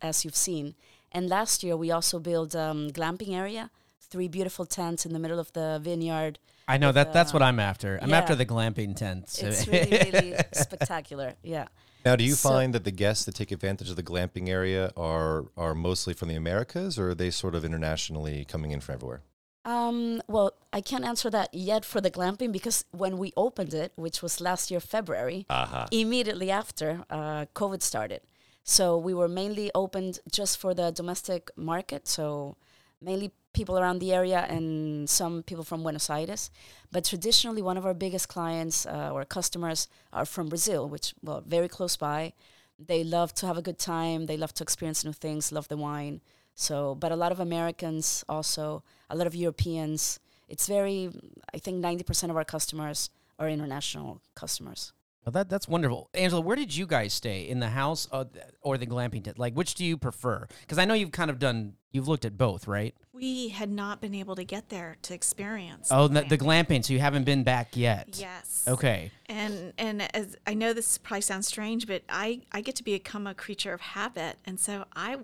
[0.00, 0.74] as you've seen.
[1.12, 5.38] And last year, we also built um, glamping area, three beautiful tents in the middle
[5.38, 6.38] of the vineyard.
[6.66, 7.98] I know that that's what I'm after.
[8.00, 8.18] I'm yeah.
[8.18, 9.38] after the glamping tents.
[9.38, 11.34] It's really, really spectacular.
[11.42, 11.68] Yeah.
[12.06, 14.92] Now, do you so, find that the guests that take advantage of the glamping area
[14.96, 18.94] are are mostly from the Americas, or are they sort of internationally coming in from
[18.94, 19.22] everywhere?
[19.64, 23.92] Um, well, I can't answer that yet for the glamping because when we opened it,
[23.96, 25.86] which was last year February, uh-huh.
[25.90, 28.20] immediately after uh, COVID started,
[28.62, 32.08] so we were mainly opened just for the domestic market.
[32.08, 32.56] So
[33.00, 36.50] mainly people around the area and some people from Buenos Aires.
[36.90, 41.42] But traditionally, one of our biggest clients uh, or customers are from Brazil, which, well,
[41.46, 42.32] very close by.
[42.78, 45.76] They love to have a good time, they love to experience new things, love the
[45.76, 46.20] wine.
[46.54, 50.20] So, but a lot of Americans also, a lot of Europeans.
[50.48, 51.10] It's very,
[51.52, 54.92] I think 90% of our customers are international customers.
[55.24, 56.42] Well, that that's wonderful, Angela.
[56.42, 58.24] Where did you guys stay in the house uh,
[58.60, 59.38] or the glamping tent?
[59.38, 60.46] Like, which do you prefer?
[60.60, 62.94] Because I know you've kind of done, you've looked at both, right?
[63.14, 65.88] We had not been able to get there to experience.
[65.90, 66.28] Oh, the, glamping.
[66.28, 66.84] the glamping.
[66.84, 68.18] So you haven't been back yet.
[68.18, 68.64] Yes.
[68.68, 69.12] Okay.
[69.26, 73.26] And and as I know this probably sounds strange, but I I get to become
[73.26, 75.16] a creature of habit, and so I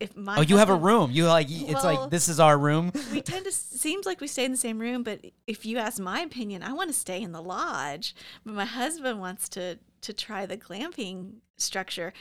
[0.00, 2.58] if my oh you have a room you like it's well, like this is our
[2.58, 5.78] room we tend to seems like we stay in the same room but if you
[5.78, 8.14] ask my opinion i want to stay in the lodge
[8.44, 12.12] but my husband wants to to try the glamping structure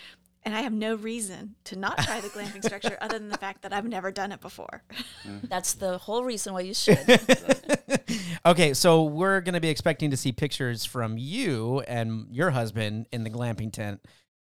[0.47, 3.63] and I have no reason to not try the glamping structure other than the fact
[3.63, 4.81] that I've never done it before.
[5.27, 5.41] Mm.
[5.49, 6.97] That's the whole reason why you should.
[8.45, 13.07] okay, so we're going to be expecting to see pictures from you and your husband
[13.11, 13.99] in the glamping tent.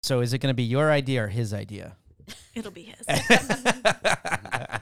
[0.02, 1.96] So is it going to be your idea or his idea?
[2.54, 3.06] It'll be his.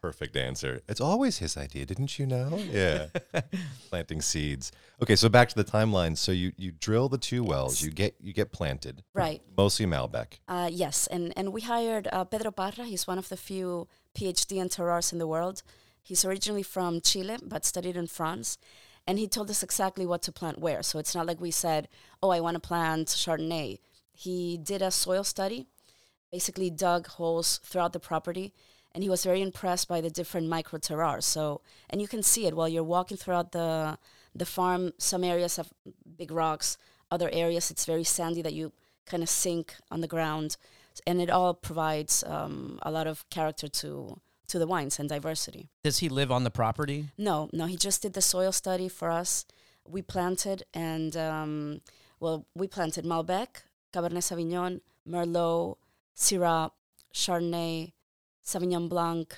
[0.00, 0.82] Perfect answer.
[0.86, 2.60] It's always his idea, didn't you know?
[2.70, 3.06] Yeah.
[3.88, 4.70] Planting seeds.
[5.02, 6.14] Okay, so back to the timeline.
[6.18, 9.02] So you you drill the two wells, you get you get planted.
[9.14, 9.40] Right.
[9.56, 10.40] Mostly Malbec.
[10.46, 12.84] Uh, yes, and and we hired uh, Pedro Parra.
[12.84, 15.62] He's one of the few PhD in terroirs in the world.
[16.02, 18.58] He's originally from Chile but studied in France.
[19.06, 20.82] And he told us exactly what to plant where.
[20.82, 21.88] So it's not like we said,
[22.22, 23.78] "Oh, I want to plant Chardonnay."
[24.12, 25.66] He did a soil study
[26.36, 28.46] basically dug holes throughout the property
[28.92, 31.24] and he was very impressed by the different micro terroirs.
[31.24, 33.98] So, and you can see it while you're walking throughout the
[34.42, 34.92] the farm.
[34.98, 35.70] Some areas have
[36.16, 36.78] big rocks,
[37.10, 38.72] other areas it's very sandy that you
[39.10, 40.56] kind of sink on the ground,
[41.06, 44.20] and it all provides um, a lot of character to
[44.50, 45.68] to the wines and diversity.
[45.82, 47.10] Does he live on the property?
[47.16, 47.66] No, no.
[47.66, 49.44] He just did the soil study for us.
[49.96, 51.80] We planted and um,
[52.20, 53.50] well, we planted Malbec,
[53.92, 55.76] Cabernet Sauvignon, Merlot,
[56.16, 56.70] Syrah,
[57.12, 57.92] Chardonnay,
[58.44, 59.36] Sauvignon Blanc,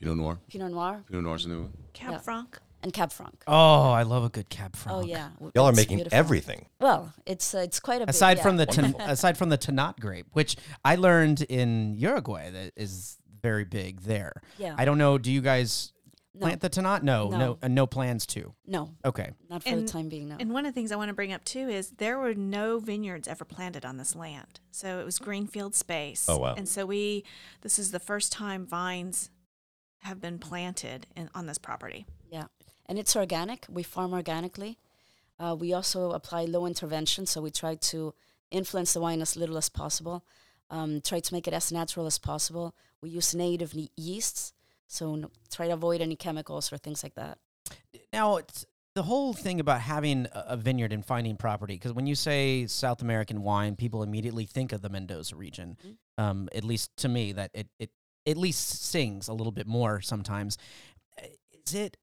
[0.00, 0.38] Pinot Noir.
[0.48, 1.04] Pinot Noir.
[1.08, 1.72] Pinot Noir's a new one.
[1.94, 2.18] Cab yeah.
[2.18, 2.58] Franc.
[2.82, 3.42] And Cab Franc.
[3.46, 4.98] Oh, I love a good Cab Franc.
[4.98, 6.16] Oh yeah, y'all are making beautiful.
[6.16, 6.66] everything.
[6.78, 8.64] Well, it's uh, it's quite a aside bit, from yeah.
[8.64, 13.64] the ten, aside from the Tannat grape, which I learned in Uruguay that is very
[13.64, 14.42] big there.
[14.58, 14.74] Yeah.
[14.78, 15.18] I don't know.
[15.18, 15.92] Do you guys
[16.40, 17.02] plant the Tannat?
[17.02, 18.54] No, no, no, uh, no, plans to.
[18.66, 18.90] No.
[19.04, 19.30] Okay.
[19.48, 20.28] Not for and, the time being.
[20.28, 20.36] No.
[20.38, 22.78] And one of the things I want to bring up too is there were no
[22.78, 26.26] vineyards ever planted on this land, so it was greenfield space.
[26.28, 26.54] Oh wow!
[26.56, 27.24] And so we,
[27.62, 29.30] this is the first time vines
[30.00, 32.06] have been planted in, on this property.
[32.30, 32.44] Yeah,
[32.86, 33.66] and it's organic.
[33.68, 34.78] We farm organically.
[35.38, 38.14] Uh, we also apply low intervention, so we try to
[38.50, 40.24] influence the wine as little as possible.
[40.70, 42.74] Um, try to make it as natural as possible.
[43.00, 44.52] We use native yeasts
[44.86, 47.38] so no, try to avoid any chemicals or things like that.
[48.12, 52.14] Now, it's the whole thing about having a vineyard and finding property, because when you
[52.14, 55.76] say South American wine, people immediately think of the Mendoza region.
[55.84, 56.24] Mm-hmm.
[56.24, 57.90] Um, at least to me, that it, it
[58.26, 60.56] at least sings a little bit more sometimes.
[61.66, 61.96] Is it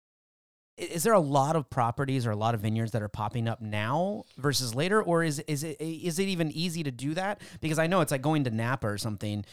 [0.77, 3.61] is there a lot of properties or a lot of vineyards that are popping up
[3.61, 7.41] now versus later, or is is it is it even easy to do that?
[7.61, 9.45] Because I know it's like going to Napa or something.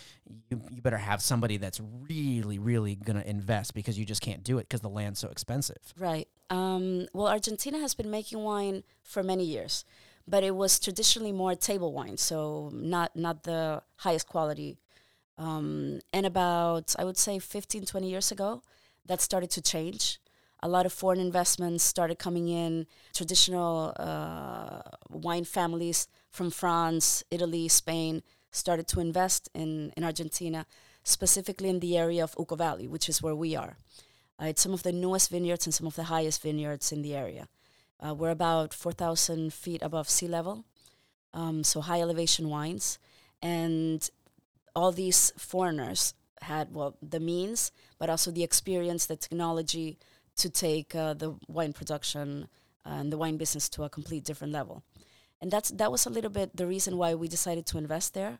[0.48, 4.58] You you better have somebody that's really really gonna invest because you just can't do
[4.58, 5.92] it because the land's so expensive.
[5.98, 6.26] Right.
[6.48, 9.84] Um, well, Argentina has been making wine for many years,
[10.26, 14.78] but it was traditionally more table wine, so not not the highest quality.
[15.36, 18.62] Um, and about I would say 15, 20 years ago,
[19.06, 20.18] that started to change.
[20.62, 22.86] A lot of foreign investments started coming in.
[23.14, 30.66] Traditional uh, wine families from France, Italy, Spain started to invest in, in Argentina,
[31.02, 33.76] specifically in the area of Uco Valley, which is where we are.
[34.40, 37.14] Uh, it's some of the newest vineyards and some of the highest vineyards in the
[37.14, 37.48] area.
[38.04, 40.64] Uh, we're about 4,000 feet above sea level,
[41.34, 42.98] um, so high elevation wines.
[43.42, 44.08] And
[44.74, 49.98] all these foreigners had, well, the means, but also the experience, the technology
[50.36, 52.48] to take uh, the wine production
[52.84, 54.82] and the wine business to a complete different level.
[55.40, 58.38] And that's that was a little bit the reason why we decided to invest there.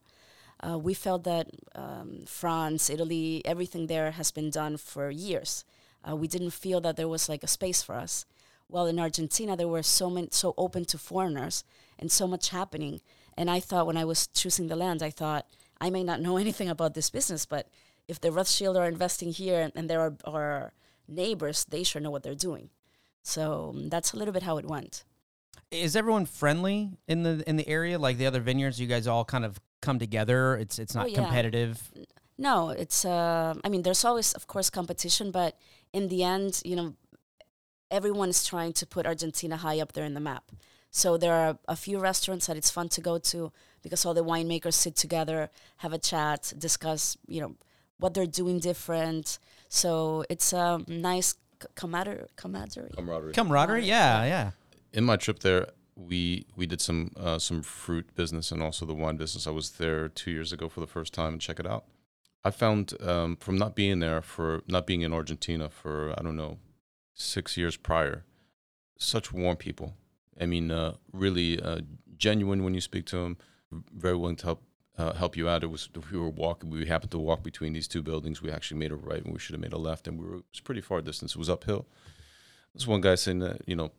[0.63, 5.65] Uh, we felt that um, France, Italy, everything there has been done for years.
[6.07, 8.27] Uh, we didn't feel that there was like a space for us.
[8.69, 11.65] Well, in Argentina, there were so many, so open to foreigners
[11.99, 13.01] and so much happening.
[13.37, 15.47] And I thought when I was choosing the land, I thought
[15.81, 17.69] I may not know anything about this business, but
[18.07, 20.73] if the Rothschild are investing here and, and there are, are
[21.11, 22.71] neighbors, they sure know what they're doing.
[23.23, 25.05] So um, that's a little bit how it went.
[25.71, 27.99] Is everyone friendly in the in the area?
[27.99, 30.57] Like the other vineyards, you guys all kind of come together.
[30.57, 31.17] It's it's not Oh, yeah.
[31.17, 31.91] competitive.
[32.39, 33.05] No, it's.
[33.05, 35.57] Uh, I mean, there's always, of course, competition, but
[35.93, 36.95] in the end, you know,
[37.91, 40.45] everyone is trying to put Argentina high up there in the map.
[40.91, 44.25] So there are a few restaurants that it's fun to go to because all the
[44.25, 47.55] winemakers sit together, have a chat, discuss, you know,
[47.99, 49.39] what they're doing different.
[49.71, 52.27] So it's a nice c- camaraderie.
[52.37, 52.91] camaraderie.
[52.95, 53.33] Camaraderie.
[53.33, 54.51] Camaraderie, yeah, yeah.
[54.93, 58.95] in my trip there, we we did some uh, some fruit business and also the
[58.95, 59.47] wine business.
[59.47, 61.85] I was there two years ago for the first time and check it out.
[62.43, 66.37] I found um, from not being there for not being in Argentina for I don't
[66.37, 66.59] know
[67.15, 68.25] six years prior,
[68.99, 69.95] such warm people.
[70.41, 71.83] I mean, uh, really uh,
[72.17, 73.37] genuine when you speak to them.
[73.73, 74.63] Very willing to help
[75.01, 75.65] uh, help you out.
[75.65, 76.71] It was we were walking.
[76.71, 78.43] We happened to walk between these two buildings.
[78.43, 80.07] We actually made a right, and we should have made a left.
[80.07, 81.33] And we were it was pretty far distance.
[81.33, 81.87] It was uphill.
[82.75, 83.93] This one guy saying that you know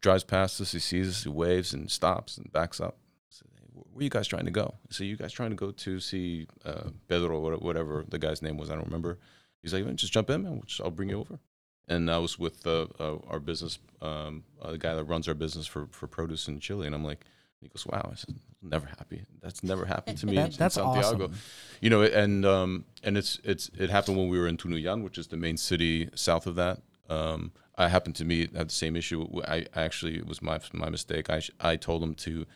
[0.00, 2.98] drives past us, he sees us, he waves and stops and backs up.
[2.98, 4.76] I said, hey, where are you guys trying to go?
[4.90, 8.56] So you guys trying to go to see uh, Pedro or whatever the guy's name
[8.56, 9.18] was, I don't remember.
[9.60, 10.62] He's like, just jump in, man.
[10.84, 11.40] I'll bring you over.
[11.88, 15.34] And I was with uh, uh, our business, um, uh, the guy that runs our
[15.34, 16.86] business for, for produce in Chile.
[16.86, 17.24] And I'm like,
[17.60, 18.08] he goes, wow.
[18.12, 19.24] I said, never happy.
[19.42, 21.24] That's never happened to me That- in that's Santiago.
[21.24, 21.34] awesome.
[21.80, 25.18] You know, and um, and it's it's it happened when we were in Tunuyán, which
[25.18, 26.80] is the main city south of that.
[27.08, 29.26] Um, I happened to meet had the same issue.
[29.46, 31.30] I, I actually it was my my mistake.
[31.30, 32.46] I sh- I told him to.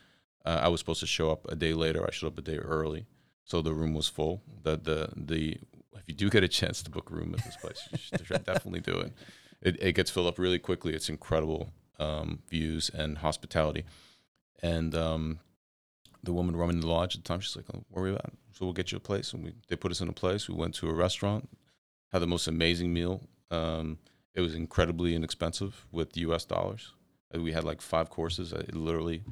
[0.44, 2.04] Uh, I was supposed to show up a day later.
[2.04, 3.06] I showed up a day early,
[3.44, 4.42] so the room was full.
[4.64, 5.56] The the the
[5.94, 8.44] if you do get a chance to book a room at this place, you should
[8.44, 9.12] definitely do it.
[9.60, 10.94] It it gets filled up really quickly.
[10.94, 13.84] It's incredible um, views and hospitality,
[14.62, 15.40] and um,
[16.22, 18.38] the woman running the lodge at the time, she's like, "Don't worry about it.
[18.52, 20.48] So we'll get you a place." And we they put us in a place.
[20.48, 21.48] We went to a restaurant,
[22.12, 23.22] had the most amazing meal.
[23.50, 23.98] Um,
[24.34, 26.44] it was incredibly inexpensive with U.S.
[26.44, 26.94] dollars.
[27.34, 28.52] Uh, We had like five courses.
[28.52, 29.22] Uh, It literally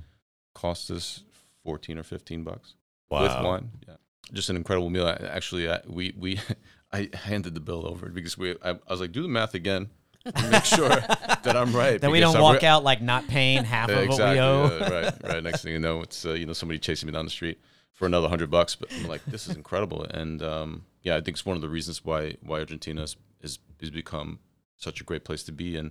[0.55, 1.25] cost us
[1.65, 2.75] fourteen or fifteen bucks
[3.23, 3.71] with wine.
[3.89, 3.97] Yeah,
[4.33, 5.07] just an incredible meal.
[5.07, 6.39] I, actually, I, we we
[6.93, 8.57] I handed the bill over because we.
[8.63, 9.91] I, I was like, "Do the math again."
[10.25, 12.01] Make sure that I'm right.
[12.01, 14.67] That we don't I'm walk re- out like not paying half of what we owe.
[14.79, 15.43] yeah, right, right.
[15.43, 17.59] Next thing you know, it's uh, you know somebody chasing me down the street
[17.93, 18.75] for another hundred bucks.
[18.75, 21.69] But I'm like, this is incredible, and um, yeah, I think it's one of the
[21.69, 24.41] reasons why why Argentina is is, has become
[24.77, 25.77] such a great place to be.
[25.77, 25.91] And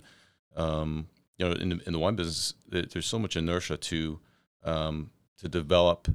[0.56, 4.20] um, you know, in the, in the wine business, there's so much inertia to
[4.64, 6.08] um, to develop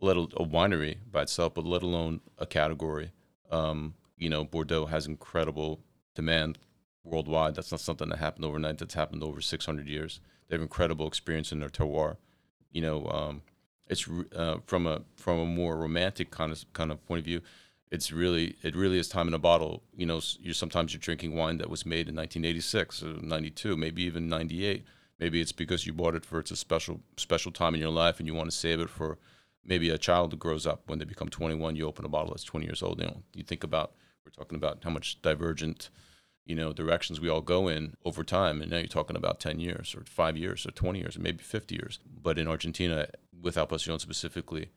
[0.00, 3.10] let al- a winery by itself, but let alone a category.
[3.50, 5.80] Um, you know, Bordeaux has incredible
[6.14, 6.58] demand
[7.04, 7.54] worldwide.
[7.54, 8.78] That's not something that happened overnight.
[8.78, 10.20] That's happened over 600 years.
[10.48, 12.16] They have incredible experience in their terroir.
[12.72, 13.42] You know, um,
[13.86, 17.40] it's uh, from a from a more romantic kind of kind of point of view.
[17.90, 19.82] It's really it really is time in a bottle.
[19.94, 24.02] You know, you sometimes you're drinking wine that was made in 1986 or 92, maybe
[24.02, 24.84] even 98.
[25.18, 28.18] Maybe it's because you bought it for it's a special special time in your life
[28.18, 29.18] and you want to save it for
[29.64, 31.76] maybe a child that grows up when they become 21.
[31.76, 33.00] You open a bottle that's 20 years old.
[33.00, 33.92] You know, you think about
[34.24, 35.90] we're talking about how much divergent
[36.50, 38.60] you know directions we all go in over time.
[38.60, 41.42] And now you're talking about 10 years or 5 years or 20 years or maybe
[41.42, 41.98] 50 years.
[42.22, 43.06] But in argentina
[43.40, 44.70] with al Pasión specifically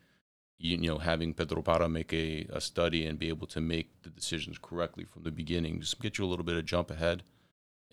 [0.59, 3.87] you, you know having pedro Parra make a, a study and be able to make
[4.03, 7.23] the decisions correctly from the beginning just get you a little bit of jump ahead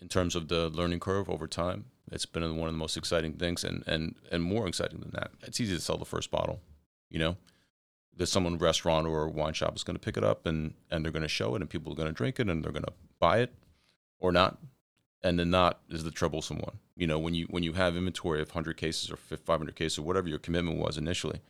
[0.01, 3.33] in terms of the learning curve over time, it's been one of the most exciting
[3.33, 6.59] things, and and and more exciting than that, it's easy to sell the first bottle.
[7.09, 7.37] You know,
[8.17, 11.11] there's someone restaurant or wine shop is going to pick it up and and they're
[11.11, 12.93] going to show it, and people are going to drink it, and they're going to
[13.19, 13.53] buy it
[14.21, 14.57] or not.
[15.23, 16.79] And the not is the troublesome one.
[16.95, 20.03] You know, when you when you have inventory of 100 cases or 500 cases or
[20.03, 21.41] whatever your commitment was initially,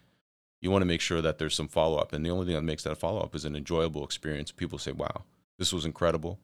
[0.59, 2.11] you want to make sure that there's some follow up.
[2.11, 4.51] And the only thing that makes that follow up is an enjoyable experience.
[4.51, 5.23] People say, "Wow,
[5.57, 6.39] this was incredible."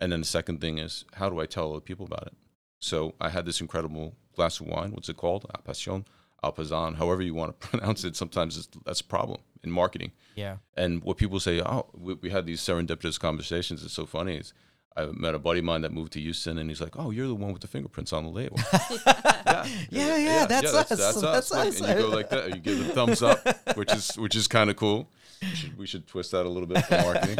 [0.00, 2.34] And then the second thing is, how do I tell other people about it?
[2.78, 4.92] So I had this incredible glass of wine.
[4.92, 5.44] What's it called?
[5.54, 6.06] Alpassion,
[6.42, 8.16] Alpazan, however you want to pronounce it.
[8.16, 10.12] Sometimes it's, that's a problem in marketing.
[10.34, 10.56] Yeah.
[10.74, 13.84] And what people say, oh, we, we had these serendipitous conversations.
[13.84, 14.36] It's so funny.
[14.36, 14.54] Is
[14.96, 17.28] I met a buddy of mine that moved to Houston, and he's like, "Oh, you're
[17.28, 20.88] the one with the fingerprints on the label." yeah, Yeah, yeah, that's us.
[20.88, 21.52] That's, That's us.
[21.52, 21.80] us.
[21.80, 22.48] And you go like that.
[22.48, 25.08] You give a thumbs up, which is which is kind of cool.
[25.40, 27.38] We should, we should twist that a little bit for marketing.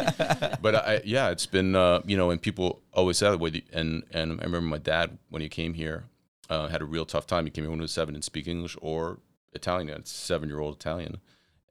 [0.61, 3.63] but I, yeah, it's been uh, you know, and people always say that way.
[3.73, 6.05] And and I remember my dad when he came here
[6.49, 7.45] uh, had a real tough time.
[7.45, 9.19] He came here when he was seven and speak English or
[9.53, 9.89] Italian.
[9.89, 11.19] It's seven year old Italian,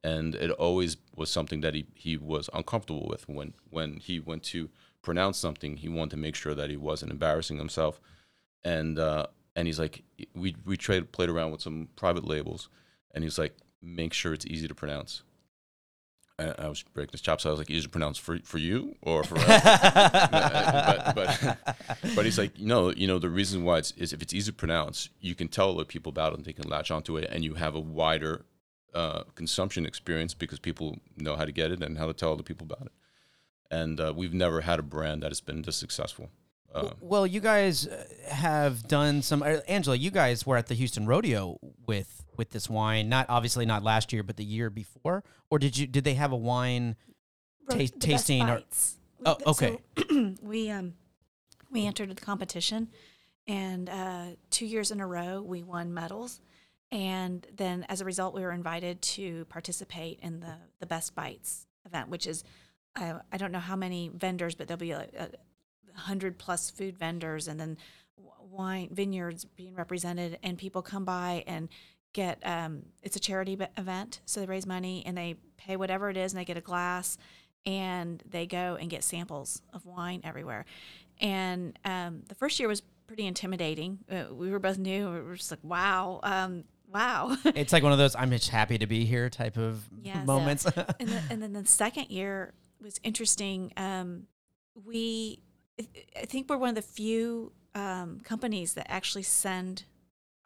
[0.05, 4.43] and it always was something that he he was uncomfortable with when when he went
[4.45, 4.71] to
[5.03, 5.77] pronounce something.
[5.77, 8.01] He wanted to make sure that he wasn't embarrassing himself,
[8.65, 10.03] and uh, and he's like,
[10.35, 12.69] we we trade played around with some private labels,
[13.15, 15.23] and he's like, make sure it's easy to pronounce.
[16.39, 17.43] I, I was breaking his chops.
[17.43, 19.47] So I was like, easy to pronounce for for you or for us?
[21.15, 21.59] but, but
[22.15, 24.57] but he's like, no, you know, the reason why it's is if it's easy to
[24.57, 27.45] pronounce, you can tell other people about it and they can latch onto it, and
[27.45, 28.45] you have a wider
[28.95, 32.43] uh, consumption experience because people know how to get it and how to tell other
[32.43, 32.93] people about it.
[33.71, 36.29] And uh, we've never had a brand that has been this successful.
[36.75, 39.43] Uh, Well, you guys uh, have done some.
[39.43, 43.09] uh, Angela, you guys were at the Houston Rodeo with with this wine.
[43.09, 45.23] Not obviously not last year, but the year before.
[45.51, 45.87] Or did you?
[45.87, 46.97] Did they have a wine?
[47.69, 48.63] Ro- Taste- the best tasting or-
[49.27, 49.79] Oh, okay.
[49.99, 50.95] So we um
[51.71, 52.89] we entered the competition,
[53.47, 56.41] and uh, two years in a row we won medals,
[56.91, 61.67] and then as a result we were invited to participate in the the Best Bites
[61.85, 62.45] event, which is
[62.97, 66.97] uh, I don't know how many vendors, but there'll be a, a hundred plus food
[66.99, 67.77] vendors, and then
[68.41, 71.69] wine vineyards being represented, and people come by and
[72.13, 76.17] get um, it's a charity event, so they raise money and they pay whatever it
[76.17, 77.17] is, and they get a glass,
[77.67, 80.65] and they go and get samples of wine everywhere.
[81.21, 83.99] And um, the first year was pretty intimidating.
[84.11, 85.11] Uh, we were both new.
[85.11, 87.37] We were just like, wow, um, wow.
[87.45, 90.27] It's like one of those "I'm just happy to be here" type of Yes.
[90.27, 90.65] moments.
[90.67, 93.73] and, then, and then the second year was interesting.
[93.77, 94.27] Um,
[94.85, 95.41] we,
[95.81, 95.87] I-
[96.23, 99.85] I think we're one of the few um, companies that actually send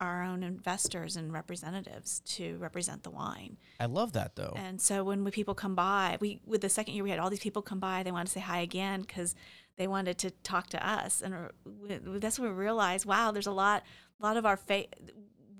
[0.00, 3.56] our own investors and representatives to represent the wine.
[3.80, 4.52] I love that though.
[4.56, 7.30] And so when we, people come by, we with the second year we had all
[7.30, 8.02] these people come by.
[8.02, 9.34] They wanted to say hi again because
[9.76, 13.46] they wanted to talk to us, and uh, we, that's when we realized, wow, there's
[13.48, 13.82] a lot,
[14.20, 14.86] a lot of our fa-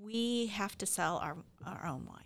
[0.00, 2.24] we have to sell our our own wine.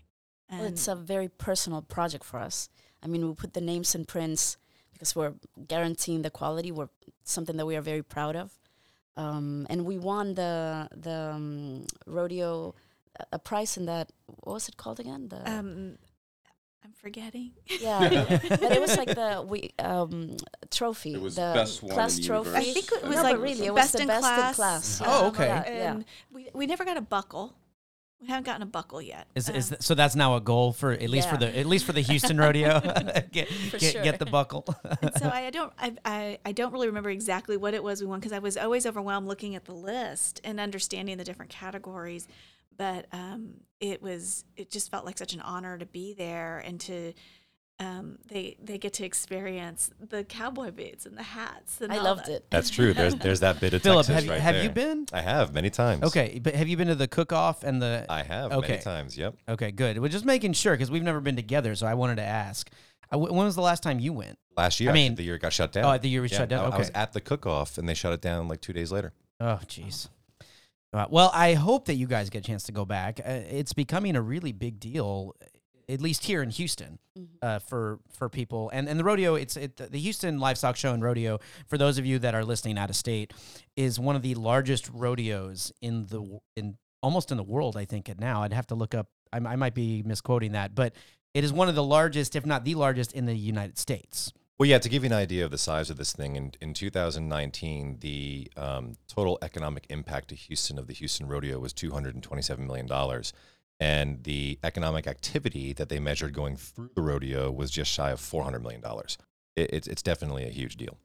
[0.51, 2.69] Well, it's a very personal project for us.
[3.03, 4.57] I mean, we put the names and prints
[4.93, 5.35] because we're
[5.67, 6.73] guaranteeing the quality.
[6.73, 6.89] We're
[7.25, 8.59] something that we are very proud of,
[9.17, 12.75] um, and we won the the um, rodeo
[13.21, 14.11] a- a prize in that.
[14.27, 15.29] What was it called again?
[15.29, 15.99] The um,
[16.85, 17.53] I'm forgetting.
[17.81, 18.09] yeah,
[18.41, 20.37] but it was like the we um,
[20.71, 21.15] trophy.
[21.15, 22.49] It was the best wine in class the trophy.
[22.51, 22.69] universe.
[22.69, 24.49] I think it was but like really, it was best the in best class.
[24.51, 25.03] in class.
[25.05, 25.47] Oh, okay.
[25.47, 25.93] Yeah, yeah.
[25.93, 27.55] And we we never got a buckle.
[28.21, 29.29] We haven't gotten a buckle yet.
[29.37, 31.67] Is, is Um, th- so that's now a goal for at least for the at
[31.67, 32.81] least for the Houston rodeo
[33.33, 34.03] get get, sure.
[34.03, 34.65] get the buckle.
[35.19, 38.19] so I don't I, I, I don't really remember exactly what it was we won
[38.19, 42.27] because I was always overwhelmed looking at the list and understanding the different categories.
[42.77, 46.81] But um, it was it just felt like such an honor to be there and
[46.81, 47.13] to
[47.81, 51.81] um, they they get to experience the cowboy boots and the hats.
[51.81, 52.33] And I loved that.
[52.33, 52.47] it.
[52.51, 52.93] That's true.
[52.93, 55.07] There's there's that bit of Philip, Texas have you right have you been?
[55.13, 56.03] I have many times.
[56.05, 58.05] Okay, but have you been to the cook off and the?
[58.09, 58.69] I have Okay.
[58.73, 59.17] many times.
[59.17, 59.35] Yep.
[59.49, 59.99] Okay, good.
[60.01, 62.69] We're just making sure because we've never been together, so I wanted to ask.
[63.11, 64.39] I w- when was the last time you went?
[64.57, 65.85] Last year, I I mean- mean, the year it got shut down.
[65.87, 66.65] Oh, the year we Yeah, shut down.
[66.65, 66.75] I, Okay.
[66.77, 69.13] I was at the cook-off, and they shut it down like two days later.
[69.41, 70.09] Oh, jeez.
[70.93, 73.21] Uh, well, I hope that you guys get a chance to go back.
[73.21, 75.35] Uh, it's becoming a really big deal,
[75.89, 76.99] at least here in Houston,
[77.43, 78.71] uh, for for people.
[78.73, 81.39] And and the rodeo, it's it, the Houston Livestock Show and Rodeo.
[81.67, 83.33] For those of you that are listening out of state,
[83.77, 87.77] is one of the largest rodeos in the in almost in the world.
[87.77, 88.43] I think it now.
[88.43, 89.09] I'd have to look up.
[89.33, 90.95] I, I might be misquoting that, but
[91.35, 94.33] it is one of the largest, if not the largest, in the United States.
[94.59, 96.75] Well, yeah, to give you an idea of the size of this thing, in, in
[96.75, 102.89] 2019, the um, total economic impact to Houston of the Houston Rodeo was $227 million.
[103.81, 108.21] And the economic activity that they measured going through the rodeo was just shy of
[108.21, 108.83] $400 million.
[109.57, 110.99] It, it's, it's definitely a huge deal.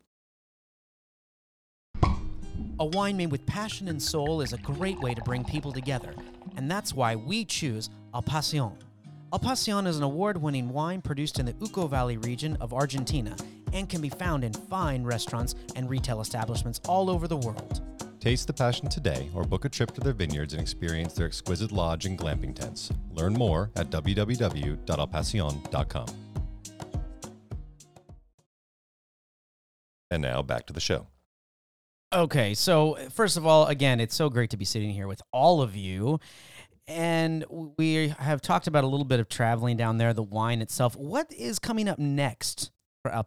[2.79, 6.15] A wine made with passion and soul is a great way to bring people together,
[6.57, 8.75] and that's why we choose Al Pasión.
[9.31, 13.35] Al Pasión is an award winning wine produced in the Uco Valley region of Argentina
[13.73, 17.81] and can be found in fine restaurants and retail establishments all over the world.
[18.23, 21.73] Taste the passion today or book a trip to their vineyards and experience their exquisite
[21.73, 22.89] lodge and glamping tents.
[23.11, 26.05] Learn more at www.alpasion.com.
[30.09, 31.07] And now back to the show.
[32.13, 35.61] Okay, so first of all, again, it's so great to be sitting here with all
[35.61, 36.21] of you.
[36.87, 40.95] And we have talked about a little bit of traveling down there, the wine itself.
[40.95, 42.71] What is coming up next
[43.01, 43.25] for Al?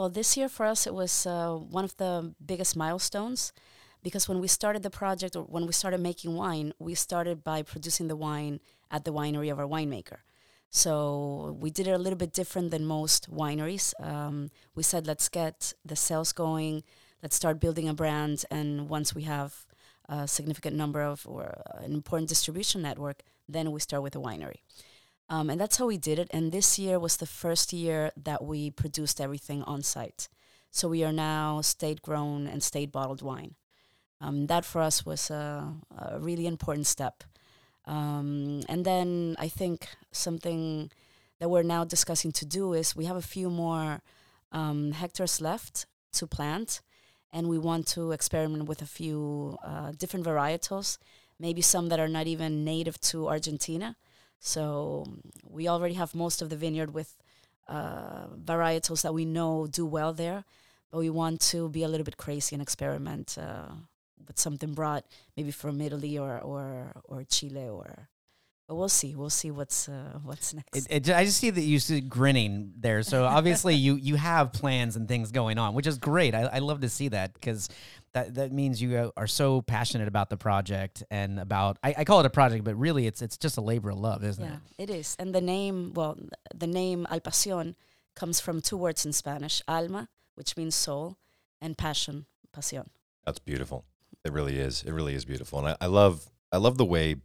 [0.00, 3.52] Well, this year for us, it was uh, one of the biggest milestones
[4.02, 7.60] because when we started the project or when we started making wine, we started by
[7.60, 10.20] producing the wine at the winery of our winemaker.
[10.70, 13.92] So we did it a little bit different than most wineries.
[14.02, 16.82] Um, we said, let's get the sales going,
[17.22, 19.66] let's start building a brand, and once we have
[20.08, 24.62] a significant number of or an important distribution network, then we start with a winery.
[25.30, 26.28] Um, and that's how we did it.
[26.32, 30.28] And this year was the first year that we produced everything on site.
[30.72, 33.54] So we are now state grown and state bottled wine.
[34.20, 37.22] Um, that for us was a, a really important step.
[37.86, 40.90] Um, and then I think something
[41.38, 44.02] that we're now discussing to do is we have a few more
[44.52, 46.82] um, hectares left to plant,
[47.32, 50.98] and we want to experiment with a few uh, different varietals,
[51.38, 53.96] maybe some that are not even native to Argentina.
[54.40, 55.04] So
[55.44, 57.14] we already have most of the vineyard with
[57.68, 60.44] uh, varietals that we know do well there,
[60.90, 63.68] but we want to be a little bit crazy and experiment uh,
[64.26, 65.04] with something brought
[65.36, 68.08] maybe from Italy or or or Chile or.
[68.70, 69.16] But we'll see.
[69.16, 70.76] We'll see what's uh, what's next.
[70.76, 73.02] It, it, I just see that you see grinning there.
[73.02, 76.36] So obviously you you have plans and things going on, which is great.
[76.36, 77.68] I, I love to see that because
[78.12, 82.20] that that means you are so passionate about the project and about I, I, call
[82.20, 84.88] it a project, but really it's it's just a labor of love, isn't yeah, it?
[84.88, 85.16] it is.
[85.18, 86.16] And the name, well,
[86.54, 87.74] the name Al Pasión
[88.14, 91.16] comes from two words in Spanish: alma, which means soul,
[91.60, 92.86] and passion, pasión.
[93.26, 93.84] That's beautiful.
[94.24, 94.84] It really is.
[94.84, 97.16] It really is beautiful, and I, I love I love the way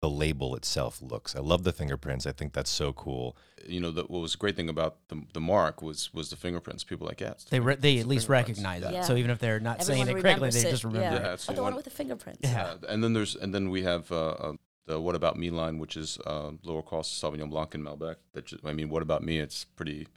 [0.00, 1.36] the label itself looks.
[1.36, 2.26] I love the fingerprints.
[2.26, 3.36] I think that's so cool.
[3.66, 6.36] You know, the, what was a great thing about the, the mark was was the
[6.36, 6.84] fingerprints.
[6.84, 8.60] People like, yeah, they re- they at least fingerprints.
[8.62, 8.94] recognize it.
[8.94, 9.02] Yeah.
[9.02, 11.16] So even if they're not Everyone saying it correctly, remembers they just remember yeah.
[11.16, 11.22] it.
[11.22, 12.40] Yeah, it's Oh, the the one one- with the fingerprints.
[12.42, 12.64] Yeah.
[12.64, 14.52] Uh, and then there's and then we have uh, uh,
[14.86, 18.16] the What About Me line, which is uh, lower cost Sauvignon Blanc and Malbec.
[18.32, 19.38] That just, I mean, What About Me?
[19.38, 20.08] It's pretty,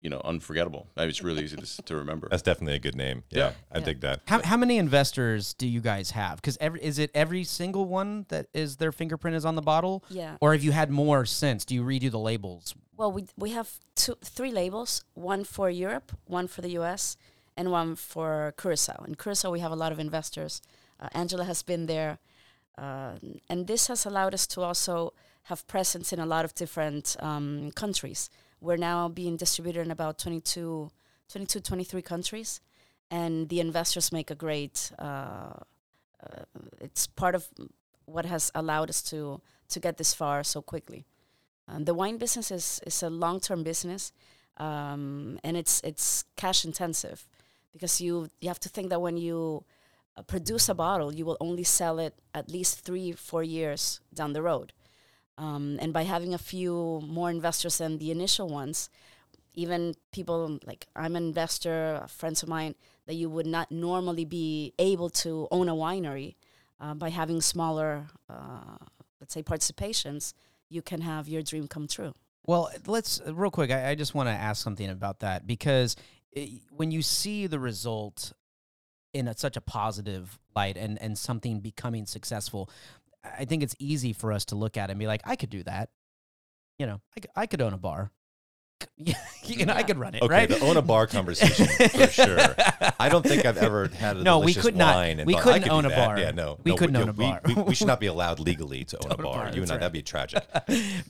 [0.00, 0.86] you know, unforgettable.
[0.96, 2.28] I mean, it's really easy to, to remember.
[2.30, 3.22] That's definitely a good name.
[3.30, 3.52] Yeah, Yeah.
[3.72, 3.84] I Yeah.
[3.84, 4.20] dig that.
[4.26, 6.36] How, how many investors do you guys have?
[6.36, 10.02] Because every is it every single one that is their fingerprint is on the bottle,
[10.08, 10.36] Yeah.
[10.40, 11.64] or have you had more since?
[11.64, 12.74] Do you redo the labels?
[12.96, 17.16] Well, we we have two, three labels: one for Europe, one for the U.S.,
[17.56, 19.04] and one for Curacao.
[19.06, 20.62] In Curacao, we have a lot of investors.
[20.98, 22.18] Uh, Angela has been there,
[22.78, 23.12] uh,
[23.48, 25.12] and this has allowed us to also
[25.44, 28.30] have presence in a lot of different um, countries.
[28.60, 30.90] We're now being distributed in about 22,
[31.30, 32.60] 22 23 countries,
[33.10, 34.92] and the investors make a great.
[34.98, 35.54] Uh,
[36.22, 36.44] uh,
[36.80, 37.48] it's part of
[38.04, 41.06] what has allowed us to to get this far so quickly.
[41.68, 44.12] Um, the wine business is, is a long term business,
[44.56, 47.26] um, and it's it's cash intensive
[47.72, 49.64] because you you have to think that when you
[50.16, 54.32] uh, produce a bottle, you will only sell it at least three four years down
[54.32, 54.72] the road.
[55.40, 58.90] Um, and by having a few more investors than the initial ones,
[59.54, 62.74] even people like I'm an investor, friends of mine
[63.06, 66.34] that you would not normally be able to own a winery
[66.78, 68.76] uh, by having smaller, uh,
[69.18, 70.34] let's say, participations
[70.68, 72.12] you can have your dream come true.
[72.46, 73.70] Well, let's real quick.
[73.70, 75.96] I, I just want to ask something about that because
[76.32, 78.34] it, when you see the result
[79.14, 82.70] in a, such a positive light and and something becoming successful,
[83.24, 85.50] I think it's easy for us to look at it and be like, I could
[85.50, 85.90] do that.
[86.78, 88.10] You know, I, could- I could own a bar.
[89.44, 90.48] you know, I could run it, Okay, right?
[90.48, 92.38] the own a bar conversation for sure.
[92.98, 94.96] I don't think I've ever had a No, we could not-
[95.26, 96.18] we thought, couldn't could own a bar.
[96.18, 97.40] Yeah, no, We no, couldn't you own a bar.
[97.44, 99.34] We, we should not be allowed legally to own a bar.
[99.34, 99.80] bar, You and I, right.
[99.80, 100.42] that'd be tragic.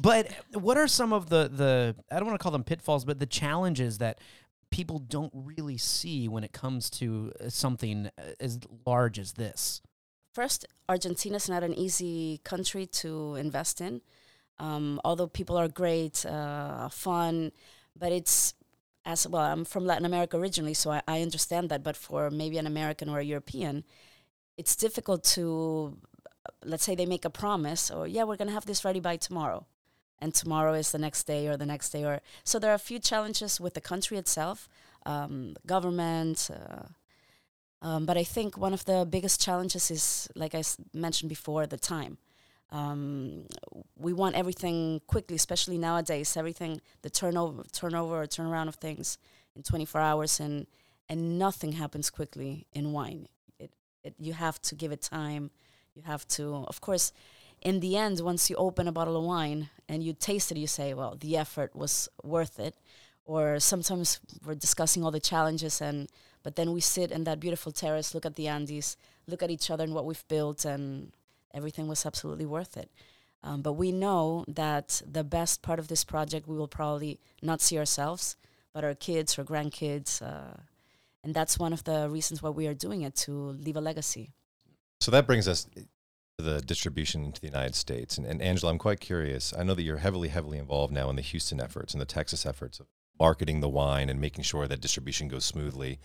[0.01, 3.21] but what are some of the the I don't want to call them pitfalls, but
[3.21, 4.19] the challenges that
[4.73, 9.81] people don't really see when it comes to uh, something uh, as large as this?
[10.33, 14.01] First, Argentina is not an easy country to invest in.
[14.59, 17.53] Um, although people are great, uh, fun,
[17.99, 18.55] but it's
[19.05, 19.43] as well.
[19.43, 21.83] I'm from Latin America originally, so I, I understand that.
[21.83, 23.85] But for maybe an American or a European,
[24.57, 25.97] it's difficult to,
[26.65, 29.67] let's say they make a promise, or yeah, we're gonna have this ready by tomorrow,
[30.21, 32.79] and tomorrow is the next day or the next day, or so there are a
[32.79, 34.69] few challenges with the country itself,
[35.07, 36.51] um, government.
[36.53, 36.89] Uh,
[37.83, 41.67] Um, but I think one of the biggest challenges is, like I s- mentioned before,
[41.67, 42.19] the time.
[42.71, 43.47] Um,
[43.97, 46.37] we want everything quickly, especially nowadays.
[46.37, 49.19] Everything, the turnover, turnover or turnaround of things
[49.57, 50.67] in 24 hours, and
[51.09, 53.27] and nothing happens quickly in wine.
[53.59, 53.73] It,
[54.05, 55.51] it you have to give it time.
[55.95, 57.13] You have to, of course,
[57.63, 60.67] in the end, once you open a bottle of wine and you taste it, you
[60.69, 62.77] say, well, the effort was worth it.
[63.25, 66.09] Or sometimes we're discussing all the challenges, and
[66.43, 69.71] but then we sit in that beautiful terrace, look at the Andes, look at each
[69.71, 71.13] other and what we've built, and
[71.53, 72.91] everything was absolutely worth it.
[73.43, 77.61] Um, but we know that the best part of this project, we will probably not
[77.61, 78.37] see ourselves,
[78.73, 80.21] but our kids or grandkids.
[80.21, 80.59] Uh,
[81.25, 84.33] and that's one of the reasons why we are doing it to leave a legacy.
[85.01, 85.67] So that brings us
[86.39, 88.19] to the distribution into the United States.
[88.19, 89.55] And, and Angela, I'm quite curious.
[89.57, 92.45] I know that you're heavily, heavily involved now in the Houston efforts and the Texas
[92.45, 92.87] efforts of
[93.19, 95.99] marketing the wine and making sure that distribution goes smoothly.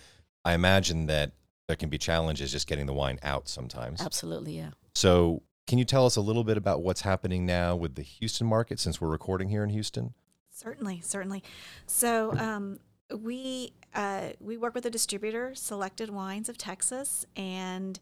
[0.46, 1.32] I imagine that
[1.68, 4.02] there can be challenges just getting the wine out sometimes.
[4.02, 4.70] Absolutely, yeah.
[4.94, 8.46] So, can you tell us a little bit about what's happening now with the Houston
[8.46, 10.14] market since we're recording here in Houston?
[10.52, 11.44] Certainly, certainly.
[11.86, 12.80] So um,
[13.14, 18.00] we uh, we work with a distributor, Selected Wines of Texas, and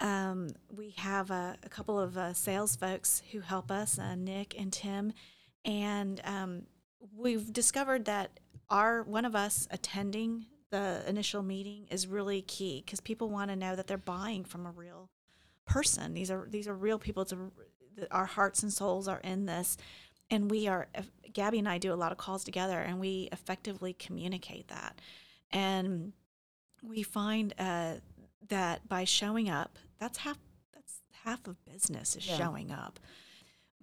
[0.00, 4.58] um, we have a, a couple of uh, sales folks who help us, uh, Nick
[4.58, 5.12] and Tim,
[5.64, 6.62] and um,
[7.14, 13.00] we've discovered that our one of us attending the initial meeting is really key because
[13.00, 15.10] people want to know that they're buying from a real
[15.66, 16.14] person.
[16.14, 17.22] These are these are real people.
[17.22, 17.38] It's a,
[18.10, 19.76] our hearts and souls are in this,
[20.30, 20.88] and we are.
[21.32, 25.00] Gabby and I do a lot of calls together, and we effectively communicate that,
[25.52, 26.12] and
[26.82, 27.94] we find uh,
[28.48, 30.38] that by showing up, that's half.
[30.74, 32.36] That's half of business is Yeah.
[32.36, 32.98] showing up.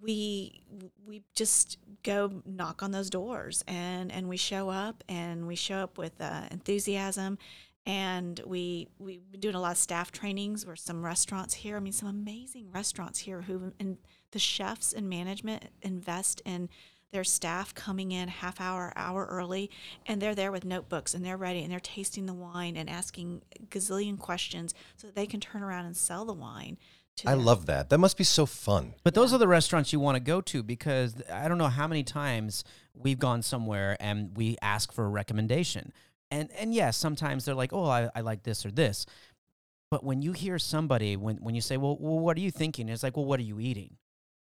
[0.00, 0.62] We
[1.06, 5.78] we just go knock on those doors, and and we show up, and we show
[5.78, 7.38] up with uh, enthusiasm.
[7.86, 11.76] And we we've been doing a lot of staff trainings where some restaurants here.
[11.76, 13.96] I mean some amazing restaurants here who and
[14.32, 16.68] the chefs and management invest in
[17.10, 19.70] their staff coming in half hour hour early
[20.06, 23.40] and they're there with notebooks and they're ready and they're tasting the wine and asking
[23.70, 26.76] gazillion questions so that they can turn around and sell the wine
[27.26, 27.88] I their- love that.
[27.90, 28.94] That must be so fun.
[29.04, 31.86] But those are the restaurants you want to go to because I don't know how
[31.88, 32.64] many times
[32.94, 35.92] we've gone somewhere and we ask for a recommendation.
[36.30, 39.06] And and yes, sometimes they're like, oh, I, I like this or this.
[39.90, 42.90] But when you hear somebody, when, when you say, well, well, what are you thinking?
[42.90, 43.96] It's like, well, what are you eating?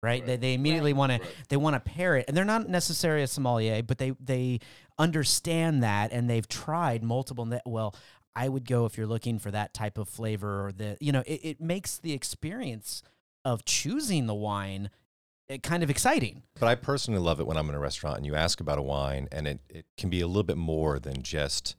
[0.02, 0.26] Right?
[0.26, 3.28] They, they immediately want to they want to pair it, and they're not necessarily a
[3.28, 4.60] sommelier, but they they
[5.00, 7.46] understand that, and they've tried multiple.
[7.46, 7.96] ne- Well,
[8.36, 11.24] I would go if you're looking for that type of flavor, or the you know,
[11.26, 13.02] it, it makes the experience
[13.44, 14.90] of choosing the wine
[15.50, 16.44] eh, kind of exciting.
[16.60, 18.82] But I personally love it when I'm in a restaurant and you ask about a
[18.82, 21.76] wine, and it, it can be a little bit more than just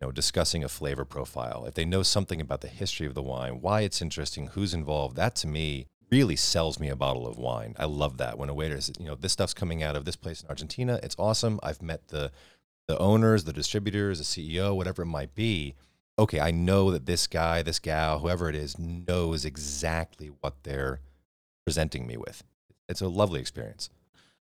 [0.00, 1.64] you know discussing a flavor profile.
[1.66, 5.16] If they know something about the history of the wine, why it's interesting, who's involved,
[5.16, 7.74] that to me really sells me a bottle of wine.
[7.78, 10.16] I love that when a waiter says, you know, this stuff's coming out of this
[10.16, 11.00] place in Argentina.
[11.02, 11.58] It's awesome.
[11.62, 12.30] I've met the
[12.86, 15.74] the owners, the distributors, the CEO, whatever it might be.
[16.18, 21.00] Okay, I know that this guy, this gal, whoever it is, knows exactly what they're
[21.64, 22.42] presenting me with.
[22.88, 23.90] It's a lovely experience.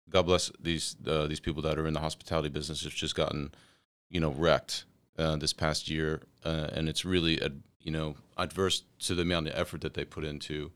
[0.09, 2.85] God bless these uh, these people that are in the hospitality business.
[2.85, 3.53] Have just gotten,
[4.09, 4.85] you know, wrecked
[5.19, 9.49] uh, this past year, uh, and it's really ad, you know adverse to the amount
[9.49, 10.71] of effort that they put into,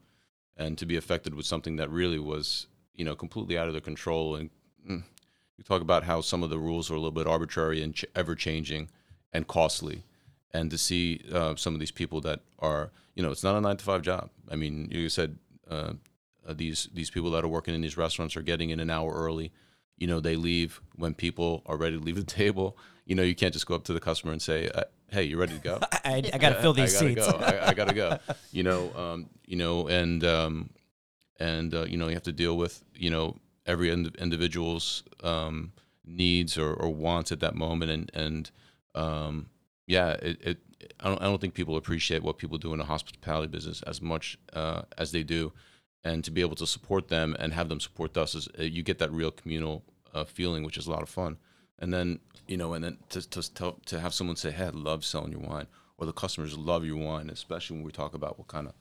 [0.57, 3.81] and to be affected with something that really was you know completely out of their
[3.81, 4.35] control.
[4.35, 4.51] And
[4.89, 5.03] mm,
[5.61, 8.07] you talk about how some of the rules are a little bit arbitrary and ch-
[8.17, 8.89] ever changing
[9.31, 10.05] and costly,
[10.55, 13.61] and to see uh, some of these people that are you know it's not a
[13.61, 14.31] nine to five job.
[14.51, 15.39] I mean, you said.
[15.71, 15.93] Uh,
[16.49, 19.13] uh, these these people that are working in these restaurants are getting in an hour
[19.13, 19.53] early.
[19.97, 22.77] You know, they leave when people are ready to leave the table.
[23.05, 25.37] You know, you can't just go up to the customer and say, uh, "Hey, you
[25.37, 27.45] ready to go?" I, I got to fill these I gotta Go.
[27.45, 28.19] I, I gotta go.
[28.53, 30.71] You know, um, you know, and um,
[31.39, 33.37] and uh, you know, you have to deal with you know
[33.67, 35.73] every ind- individual's um,
[36.05, 38.51] needs or, or wants at that moment, and and
[38.95, 39.47] um,
[39.87, 40.59] yeah, it, it
[41.01, 44.01] I don't I don't think people appreciate what people do in the hospitality business as
[44.01, 45.53] much uh, as they do,
[46.05, 48.83] and to be able to support them and have them support us is uh, you
[48.83, 49.85] get that real communal
[50.15, 51.39] uh, feeling, which is a lot of fun.
[51.79, 54.71] And then you know, and then to to tell, to have someone say, "Hey, I
[54.71, 55.67] love selling your wine,"
[55.99, 58.75] or the customers love your wine, especially when we talk about what kind of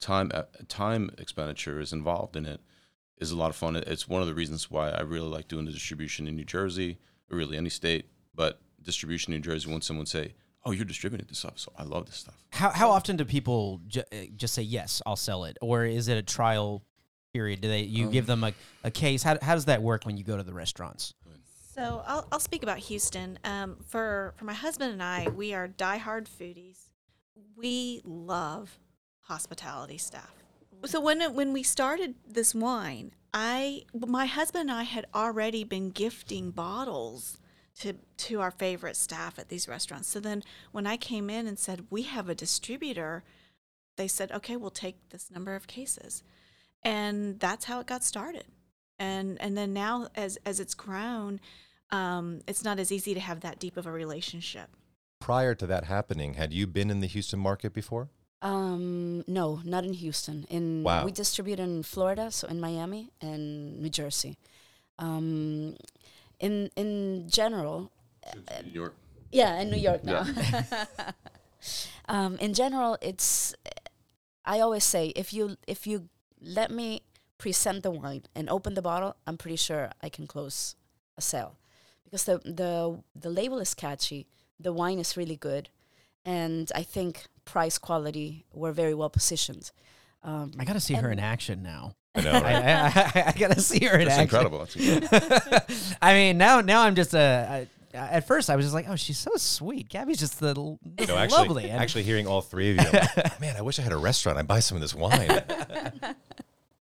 [0.00, 2.60] time uh, time expenditure is involved in it,
[3.22, 3.76] is a lot of fun.
[3.76, 6.98] It's one of the reasons why I really like doing the distribution in New Jersey,
[7.30, 9.70] or really any state, but distribution in New Jersey.
[9.70, 12.36] When someone say, "Oh, you're distributing this stuff," so I love this stuff.
[12.50, 16.08] How how often do people ju- uh, just say yes, I'll sell it, or is
[16.08, 16.82] it a trial
[17.32, 17.60] period?
[17.62, 18.52] Do they you give them a,
[18.84, 19.22] a case?
[19.22, 21.14] How how does that work when you go to the restaurants?
[21.74, 23.38] So I'll, I'll speak about Houston.
[23.44, 26.90] Um, for for my husband and I, we are diehard foodies.
[27.56, 28.78] we love
[29.20, 30.34] hospitality staff.
[30.84, 35.90] So when when we started this wine, I my husband and I had already been
[35.90, 37.38] gifting bottles
[37.80, 40.08] to to our favorite staff at these restaurants.
[40.08, 43.22] So then when I came in and said we have a distributor,
[43.96, 46.22] they said, "Okay, we'll take this number of cases."
[46.82, 48.46] And that's how it got started.
[48.98, 51.40] And and then now as as it's grown,
[51.90, 54.68] um, it's not as easy to have that deep of a relationship.
[55.20, 58.10] Prior to that happening, had you been in the Houston market before?
[58.42, 60.46] Um, no, not in Houston.
[60.50, 61.04] In Wow.
[61.04, 64.36] we distribute in Florida, so in Miami and New Jersey.
[64.98, 65.76] Um,
[66.40, 67.92] in in general,
[68.64, 68.94] New York.
[69.30, 70.26] yeah, in New York now.
[72.08, 73.54] um, in general, it's
[74.44, 76.08] I always say if you if you
[76.40, 77.02] let me
[77.38, 80.74] present the wine and open the bottle, I'm pretty sure I can close
[81.16, 81.56] a sale
[82.04, 84.26] because the the the label is catchy,
[84.58, 85.68] the wine is really good,
[86.24, 89.70] and I think price quality we're very well positioned.
[90.22, 91.94] Um, I got to see her in action now.
[92.14, 92.32] I know.
[92.42, 92.54] Right?
[92.54, 94.22] I, I, I got to see her in That's action.
[94.22, 94.58] incredible.
[94.60, 95.60] That's incredible.
[96.02, 98.96] I mean, now now I'm just uh, I, at first I was just like, oh,
[98.96, 99.88] she's so sweet.
[99.88, 101.64] Gabby's just the l- just No, actually, lovely.
[101.70, 104.38] And actually, hearing all three of you, like, man, I wish I had a restaurant.
[104.38, 105.28] I'd buy some of this wine.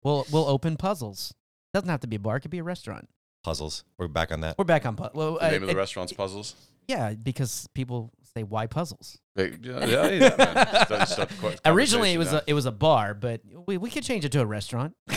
[0.02, 1.34] we'll we'll open puzzles.
[1.72, 3.08] Doesn't have to be a bar; it could be a restaurant.
[3.42, 3.84] Puzzles.
[3.98, 4.58] We're back on that.
[4.58, 6.54] We're back on pu- well, The uh, name of the it- restaurant's Puzzles.
[6.88, 9.18] Yeah, because people say why puzzles.
[9.34, 10.66] Hey, Yeah, yeah, yeah, man.
[10.66, 13.90] Starting to start the Originally, it was a, it was a bar, but we, we
[13.90, 14.94] could change it to a restaurant.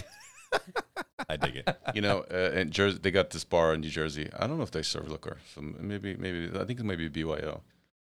[1.29, 1.77] I dig it.
[1.95, 4.29] you know, uh, in Jersey, they got this bar in New Jersey.
[4.37, 5.37] I don't know if they serve liquor.
[5.53, 7.61] So maybe, maybe I think it might be BYO,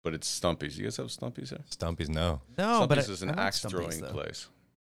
[0.02, 0.76] but it's Stumpy's.
[0.76, 1.60] You guys have Stumpy's here?
[1.70, 2.40] Stumpy's no.
[2.58, 4.08] No, but Stumpy's it- is an I axe throwing though.
[4.10, 4.48] place.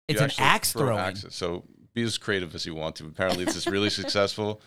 [0.07, 0.99] It's You an actually axe throw throwing.
[0.99, 1.36] axes.
[1.36, 3.05] So be as creative as you want to.
[3.05, 4.61] Apparently, it's just really successful.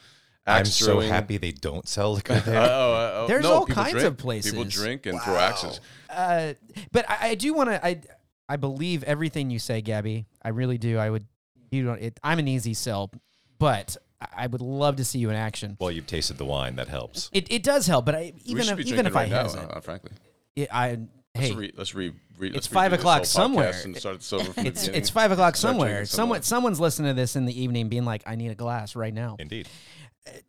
[0.47, 1.09] I'm Axe so throwing.
[1.09, 2.61] happy they don't sell liquor Oh, there.
[2.62, 4.07] oh, oh, There's no, all kinds drink.
[4.07, 4.53] of places.
[4.53, 5.80] People drink and throw axes.
[6.09, 6.55] Uh,
[6.92, 7.84] but I, I do want to.
[7.84, 8.01] I
[8.49, 10.26] I believe everything you say, Gabby.
[10.42, 10.99] I really do.
[10.99, 11.26] I would.
[11.72, 12.01] You don't.
[12.01, 13.11] It, I'm an easy sell,
[13.59, 15.76] but I- I would love to see you in action.
[15.80, 16.76] well, you've tasted the wine.
[16.76, 17.28] That helps.
[17.32, 19.80] It, it does help, but I, even if, even if right I now, hasn't, uh,
[19.80, 20.12] frankly.
[20.55, 20.99] it, I
[21.34, 23.74] hey, Let's re, let's re, re, let's It's five o'clock somewhere.
[23.84, 25.88] And start this over from the it's it's five o'clock somewhere.
[25.88, 28.94] drinking Someone someone's listening to this in the evening, being like, "I need a glass
[28.97, 29.68] right now." Indeed.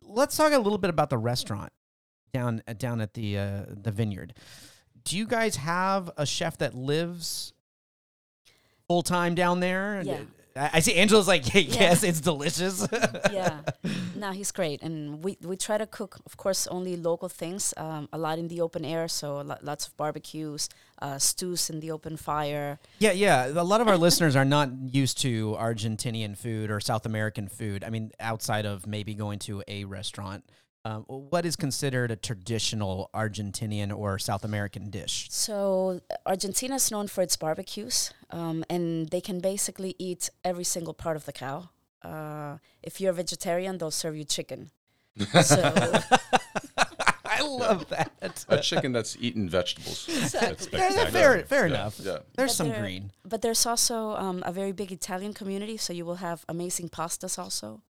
[0.02, 1.72] Let's talk a little bit about the restaurant
[2.32, 4.34] down uh, down at the uh, the vineyard.
[5.04, 7.52] Do you guys have a chef that lives
[8.86, 10.02] full time down there?
[10.04, 10.20] Yeah.
[10.58, 12.86] I, see Angela's like, yes, it's delicious.
[13.32, 13.60] yeah,
[14.16, 17.72] no, he's great, and we we try to cook, of course, only local things.
[17.76, 20.68] Um, a lot in the open air, so lo- lots of barbecues,
[21.00, 22.78] uh, stews in the open fire.
[22.98, 23.46] Yeah, yeah.
[23.46, 27.84] A lot of our listeners are not used to Argentinian food or South American food.
[27.84, 30.44] I mean, outside of maybe going to a restaurant.
[30.88, 35.26] Um, what is considered a traditional Argentinian or South American dish?
[35.30, 40.94] So Argentina is known for its barbecues, um, and they can basically eat every single
[40.94, 41.68] part of the cow.
[42.02, 44.70] Uh, if you're a vegetarian, they'll serve you chicken.
[45.42, 45.60] so
[47.26, 48.46] I love that.
[48.48, 50.06] a chicken that's eaten vegetables.
[50.32, 52.00] That's Yeah, yeah, fair, fair Yeah, enough.
[52.02, 52.18] yeah.
[52.34, 53.12] There's But some there- green.
[53.26, 57.38] But there's also um, a very big Italian community, so you will have amazing pastas
[57.38, 57.82] also.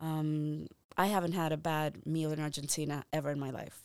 [0.00, 3.82] Um, I haven't had a bad meal in Argentina ever in my life.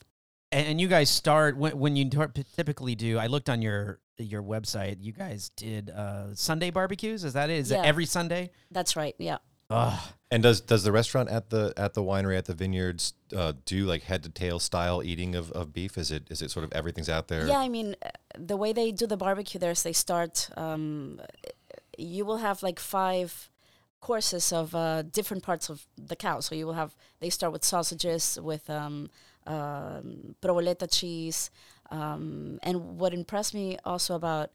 [0.52, 2.10] And, and you guys start when, when you
[2.56, 3.18] typically do.
[3.18, 4.98] I looked on your your website.
[5.02, 7.24] You guys did uh, Sunday barbecues.
[7.24, 7.60] Is that it?
[7.60, 8.52] Is it every Sunday?
[8.72, 9.16] That's right.
[9.20, 9.38] Yeah.
[9.70, 10.00] Ugh.
[10.32, 13.86] And does does the restaurant at the at the winery at the vineyards uh, do
[13.86, 15.98] like head to tail style eating of, of beef?
[15.98, 17.48] Is it is it sort of everything's out there?
[17.48, 20.50] Yeah, I mean, uh, the way they do the barbecue there is they start.
[20.58, 21.22] Um,
[21.98, 23.50] you will have like five
[24.08, 26.40] courses of uh, different parts of the cow.
[26.40, 26.92] So you will have.
[27.20, 29.10] They start with sausages, with um,
[29.46, 31.52] um, provoleta cheese,
[31.92, 34.50] um, and what impressed me also about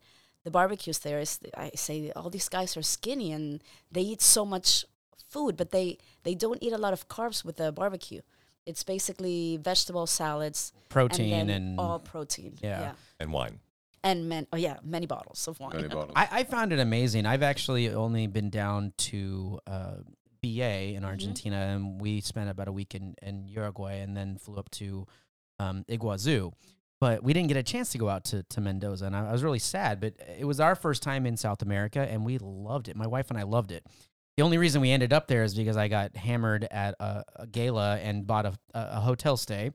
[0.44, 3.62] the barbecues there is I say all these guys are skinny and
[3.94, 4.84] they eat so much
[5.28, 8.22] food, but they they don't eat a lot of carbs with the barbecue.
[8.64, 12.52] It's basically vegetable salads, Protein and, and, all protein.
[12.62, 12.92] Yeah.
[13.18, 13.58] And wine.
[14.04, 15.76] And man, oh yeah, many bottles of wine.
[15.76, 16.12] Many bottles.
[16.16, 17.26] I, I found it amazing.
[17.26, 19.96] I've actually only been down to uh,
[20.42, 24.56] BA in Argentina, and we spent about a week in, in Uruguay, and then flew
[24.56, 25.06] up to
[25.58, 26.52] um, Iguazu.
[27.00, 29.32] But we didn't get a chance to go out to, to Mendoza, and I, I
[29.32, 30.00] was really sad.
[30.00, 32.96] But it was our first time in South America, and we loved it.
[32.96, 33.86] My wife and I loved it.
[34.36, 37.46] The only reason we ended up there is because I got hammered at a, a
[37.46, 39.72] gala and bought a, a, a hotel stay.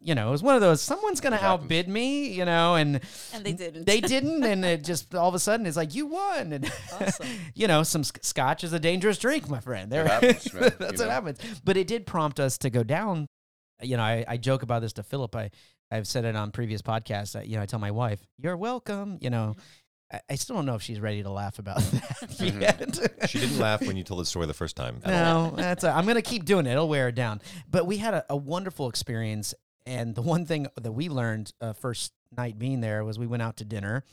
[0.00, 0.80] You know, it was one of those.
[0.80, 3.00] Someone's gonna outbid me, you know, and
[3.32, 3.84] And they didn't.
[3.86, 7.26] they didn't, and it just all of a sudden it's like you won, and Awesome.
[7.54, 9.90] you know, some sc- scotch is a dangerous drink, my friend.
[9.90, 11.10] There, happens, man, that's you what know.
[11.10, 11.38] happens.
[11.64, 13.26] But it did prompt us to go down.
[13.82, 15.34] You know, I, I joke about this to Philip.
[15.36, 15.50] I
[15.90, 17.38] I've said it on previous podcasts.
[17.38, 19.60] I, you know, I tell my wife, "You're welcome." You know, mm-hmm.
[20.12, 23.28] I, I still don't know if she's ready to laugh about that yet.
[23.28, 25.00] She didn't laugh when you told the story the first time.
[25.04, 25.50] at all.
[25.50, 25.84] No, that's.
[25.84, 26.72] A, I'm gonna keep doing it.
[26.72, 27.40] It'll wear her down.
[27.70, 29.54] But we had a, a wonderful experience,
[29.84, 33.42] and the one thing that we learned uh, first night being there was we went
[33.42, 34.04] out to dinner,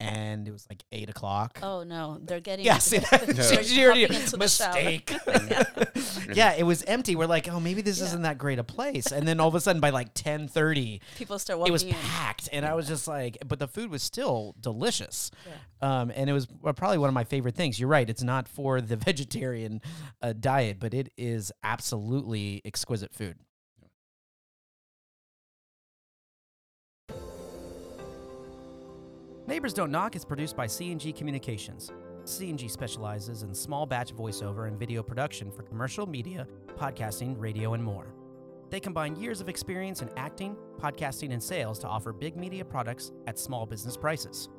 [0.00, 1.58] and it was like eight o'clock.
[1.62, 2.64] Oh no, they're getting.
[2.64, 3.02] Yes, they're
[3.42, 5.12] she, she already hopping into the mistake.
[6.34, 7.16] yeah, it was empty.
[7.16, 8.06] We're like, oh, maybe this Yeah.
[8.06, 9.10] isn't that great a place.
[9.10, 11.70] And then all of a sudden, by like ten thirty, People start walking.
[11.70, 11.94] it was in.
[11.94, 15.30] packed, and I was just like, but the food was still delicious.
[15.80, 17.78] Um, and it was uh, probably one of my favorite things.
[17.80, 19.80] You're right; it's not for the vegetarian
[20.22, 23.36] uh, diet, but it is absolutely exquisite food.
[29.48, 31.90] Neighbors Don't Knock is produced by C&G Communications.
[32.24, 36.46] C&G specializes in small batch voiceover and video production for commercial media,
[36.76, 38.12] podcasting, radio, and more.
[38.68, 43.10] They combine years of experience in acting, podcasting, and sales to offer big media products
[43.26, 44.50] at small business prices.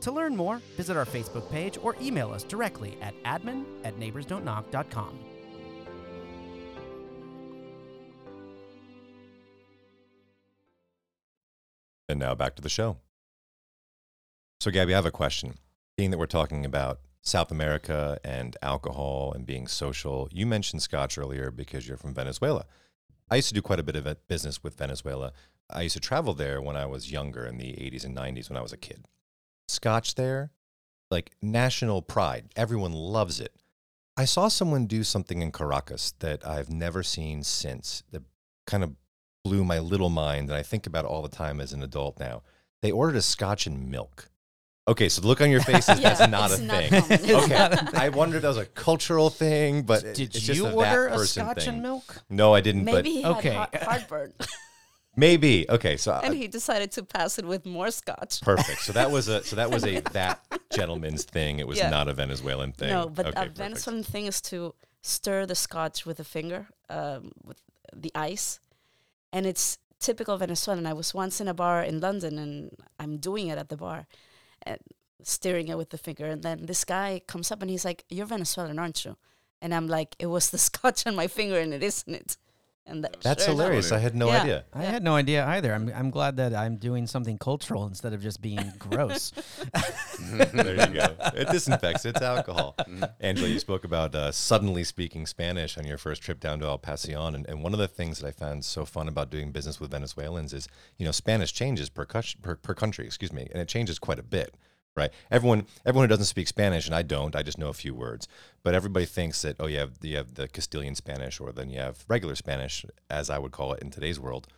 [0.00, 5.20] To learn more, visit our Facebook page or email us directly at admin at neighborsdon'tknock.com.
[12.08, 12.96] And now back to the show.
[14.60, 15.54] So, Gabby, I have a question.
[15.96, 21.18] Being that we're talking about South America and alcohol and being social, you mentioned Scotch
[21.18, 22.64] earlier because you're from Venezuela.
[23.30, 25.32] I used to do quite a bit of business with Venezuela.
[25.68, 28.56] I used to travel there when I was younger in the 80s and 90s when
[28.56, 29.06] I was a kid.
[29.68, 30.52] Scotch there,
[31.10, 32.46] like national pride.
[32.54, 33.52] Everyone loves it.
[34.16, 38.22] I saw someone do something in Caracas that I've never seen since that
[38.66, 38.94] kind of
[39.44, 42.42] blew my little mind, and I think about all the time as an adult now.
[42.80, 44.30] They ordered a scotch and milk.
[44.88, 46.90] Okay, so the look on your face is Yeah, that's not a it's not thing.
[47.00, 47.12] common.
[47.12, 48.00] It's okay, not a thing.
[48.00, 50.72] I wondered if that was a cultural thing, but it- Did it's just you a
[50.72, 51.74] order that a person scotch thing.
[51.74, 52.22] and milk?
[52.30, 52.84] No, I didn't.
[52.84, 53.48] Maybe he Okay.
[53.50, 54.48] had heart- heartburn, but
[55.16, 55.66] maybe.
[55.68, 58.40] Okay, so and I, he decided to pass it with more scotch.
[58.42, 58.82] perfect.
[58.82, 60.40] So that was a so that was a that
[60.72, 61.58] gentleman's thing.
[61.58, 61.90] It was Yeah.
[61.90, 62.90] not a Venezuelan thing.
[62.90, 63.58] No, but okay, a perfect.
[63.58, 67.58] Venezuelan thing is to stir the scotch with a finger, um, with
[67.92, 68.60] the ice,
[69.32, 70.86] and it's typical Venezuelan.
[70.86, 72.70] I was once in a bar in London, and
[73.00, 74.06] I'm doing it at the bar,
[74.66, 74.80] and
[75.22, 78.26] stirring it with the finger, and then this guy comes up and he's like, "You're
[78.26, 79.16] Venezuelan, aren't you?"
[79.62, 82.36] And I'm like, "It was the scotch on my finger, and it isn't it."
[82.88, 83.90] And that, That's sure enough- hilarious.
[83.92, 84.42] I had no Yeah.
[84.42, 84.64] idea.
[84.72, 85.74] I had no idea either.
[85.74, 89.32] I'm, I'm glad that I'm doing something cultural instead of just being gross.
[90.20, 91.16] there you go.
[91.34, 92.04] It disinfects.
[92.04, 92.76] It's alcohol.
[93.20, 96.78] Angela, you spoke about uh, suddenly speaking Spanish on your first trip down to El
[96.78, 99.80] Pasion, and, and one of the things that I found so fun about doing business
[99.80, 103.60] with Venezuelans is, you know, Spanish changes per, cus- per, per country, excuse me, and
[103.60, 104.54] it changes quite a bit.
[104.96, 107.94] Right, everyone, everyone who doesn't speak Spanish, and I don't, I just know a few
[107.94, 108.28] words.
[108.62, 111.80] But everybody thinks that oh, you have you have the Castilian Spanish, or then you
[111.80, 114.48] have regular Spanish, as I would call it in today's world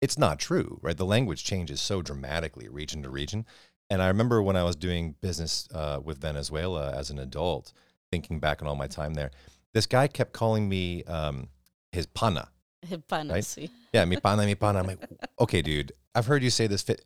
[0.00, 0.96] it's not true, right?
[0.96, 3.44] The language changes so dramatically region to region.
[3.90, 7.72] And I remember when I was doing business uh, with Venezuela as an adult,
[8.10, 9.30] thinking back on all my time there,
[9.72, 11.48] this guy kept calling me um,
[11.92, 12.48] his pana.
[12.86, 13.44] Hispana, Right?
[13.44, 13.70] sí.
[13.92, 14.78] Yeah, mi pana, mi pana.
[14.78, 15.00] I'm like,
[15.38, 17.04] okay, dude, I've heard you say this fit.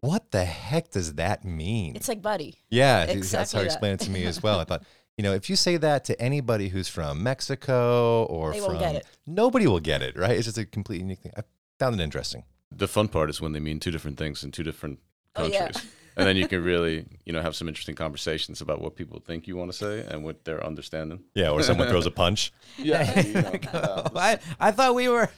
[0.00, 1.94] What the heck does that mean?
[1.96, 2.56] It's like buddy.
[2.70, 3.72] Yeah, he- that's how he that.
[3.72, 4.58] explained it to me as well.
[4.60, 4.82] I thought,
[5.18, 8.80] you know, if you say that to anybody who's from Mexico or They from won't
[8.80, 9.06] get it.
[9.26, 10.32] nobody will get it, right?
[10.32, 11.32] It's just a completely unique thing.
[11.36, 11.42] I
[11.78, 12.44] found it interesting.
[12.72, 15.00] The fun part is when they mean two different things in two different
[15.36, 15.70] Oh, yeah.
[16.20, 16.28] countries.
[16.28, 19.46] and then you can really, you know, have some interesting conversations about what people think
[19.48, 21.20] you want to say and what they're understanding.
[21.34, 22.52] Yeah, or someone throws a punch.
[22.78, 23.20] Yeah.
[23.20, 25.28] you know, uh, I, I thought we were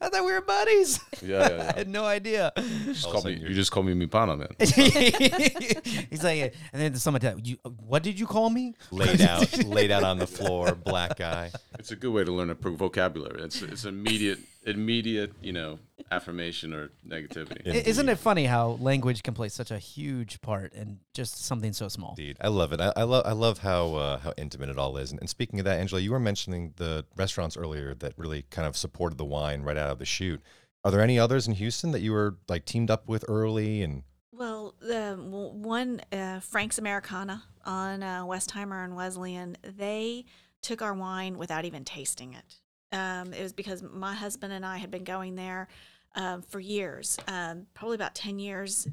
[0.00, 0.98] I thought we were buddies.
[1.22, 2.52] yeah, yeah, I had no idea.
[2.86, 4.48] Just All call me, you just call me mi pana, man.
[4.58, 8.74] He's like, and then someone tell you, what did you call me?
[8.90, 11.50] laid out, laid out on the floor, black guy.
[11.78, 13.42] It's a good way to learn a vocabulary.
[13.42, 15.78] It's it's immediate, immediate, you know,
[16.10, 17.62] affirmation or negativity.
[17.64, 17.74] Yeah.
[17.74, 21.72] I- Isn't it funny how language can play such a huge part in just something
[21.72, 22.14] so small?
[22.18, 22.80] Indeed, I love it.
[22.80, 25.10] I, I love, I love how uh, how intimate it all is.
[25.10, 28.66] And, and speaking of that, Angela, you were mentioning the restaurants earlier that really kind
[28.66, 30.42] of supported the wine right out of the chute.
[30.84, 33.82] Are there any others in Houston that you were like teamed up with early?
[33.82, 34.02] And
[34.32, 40.24] Well, the one uh, Frank's Americana on uh, Westheimer and Wesleyan, they
[40.62, 42.56] took our wine without even tasting it.
[42.92, 45.68] Um, it was because my husband and I had been going there
[46.14, 48.88] um, for years, um, probably about ten years,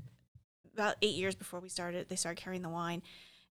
[0.74, 2.10] about eight years before we started.
[2.10, 3.02] They started carrying the wine,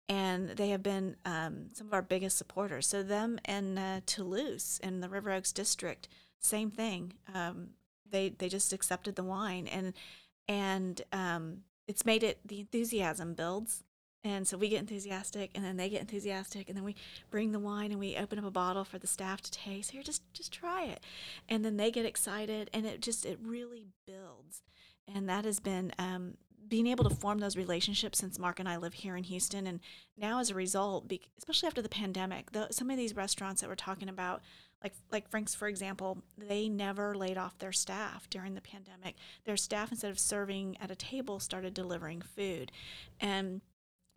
[0.08, 2.86] and they have been um, some of our biggest supporters.
[2.86, 6.08] So them and uh, Toulouse in the River Oaks district,
[6.40, 7.14] same thing.
[7.32, 7.70] Um,
[8.12, 9.94] they they just accepted the wine and
[10.46, 13.82] and um, it's made it the enthusiasm builds
[14.24, 16.94] and so we get enthusiastic and then they get enthusiastic and then we
[17.30, 19.90] bring the wine and we open up a bottle for the staff to taste.
[19.90, 21.00] Here just just try it.
[21.48, 24.62] And then they get excited and it just it really builds.
[25.12, 26.34] And that has been um,
[26.68, 29.80] being able to form those relationships since Mark and I live here in Houston, and
[30.16, 33.76] now as a result, especially after the pandemic, the, some of these restaurants that we're
[33.76, 34.40] talking about,
[34.82, 39.16] like like Frank's for example, they never laid off their staff during the pandemic.
[39.44, 42.70] Their staff, instead of serving at a table, started delivering food,
[43.20, 43.60] and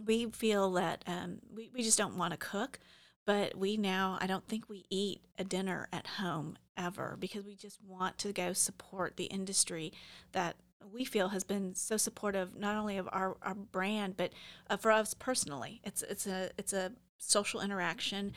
[0.03, 2.79] we feel that um, we, we just don't want to cook
[3.25, 7.55] but we now i don't think we eat a dinner at home ever because we
[7.55, 9.93] just want to go support the industry
[10.33, 10.55] that
[10.91, 14.31] we feel has been so supportive not only of our, our brand but
[14.69, 15.81] uh, for us personally.
[15.83, 18.33] It's it's a it's a social interaction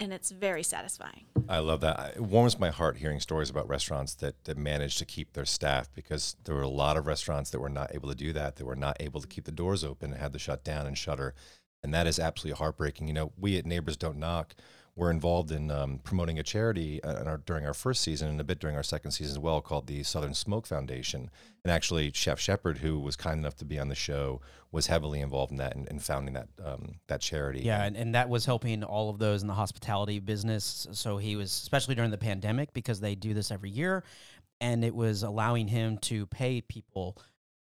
[0.00, 2.14] and it's very satisfying I love that.
[2.16, 5.92] It warms my heart hearing stories about restaurants that, that managed to keep their staff
[5.94, 8.56] because there were a lot of restaurants that were not able to do that.
[8.56, 10.96] They were not able to keep the doors open and had to shut down and
[10.96, 11.34] shutter.
[11.82, 13.08] And that is absolutely heartbreaking.
[13.08, 14.54] You know, we at Neighbors Don't Knock
[14.94, 18.44] we're involved in um, promoting a charity uh, our, during our first season and a
[18.44, 21.30] bit during our second season as well called the Southern Smoke Foundation.
[21.64, 25.20] And actually, Chef Shepherd, who was kind enough to be on the show, was heavily
[25.20, 27.60] involved in that and, and founding that um, that charity.
[27.60, 30.86] Yeah, and, and that was helping all of those in the hospitality business.
[30.92, 34.04] So he was, especially during the pandemic, because they do this every year,
[34.60, 37.16] and it was allowing him to pay people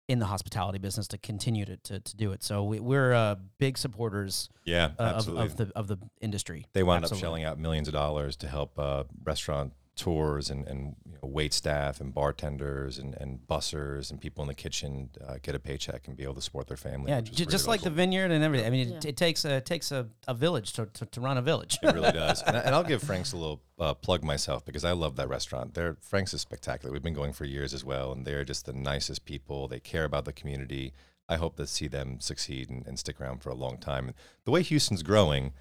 [0.09, 2.43] in the hospitality business to continue to, to, to do it.
[2.43, 5.45] So we, we're uh, big supporters yeah, uh, of, absolutely.
[5.45, 6.67] of the of the industry.
[6.73, 7.19] they wound Absolutely.
[7.19, 11.29] up shelling out millions of dollars to help uh, restaurant tours and, and you know,
[11.29, 15.59] wait staff and bartenders and, and bussers and people in the kitchen uh, get a
[15.59, 17.11] paycheck and be able to support their family.
[17.11, 18.67] Yeah, which is j- just really like the vineyard and everything.
[18.67, 19.11] I mean, it, Yeah.
[19.11, 21.79] it takes a it takes a, a village to, to, to run a village.
[21.83, 22.43] It really does.
[22.43, 25.29] And, I, and I'll give Frank's a little uh, plug myself because I love that
[25.29, 25.75] restaurant.
[25.75, 26.93] They're, Frank's is spectacular.
[26.93, 29.69] We've been going for years as well, and they're just the nicest people.
[29.69, 30.93] They care about the community.
[31.29, 34.07] I hope to see them succeed and, and stick around for a long time.
[34.07, 35.53] And the way Houston's growing,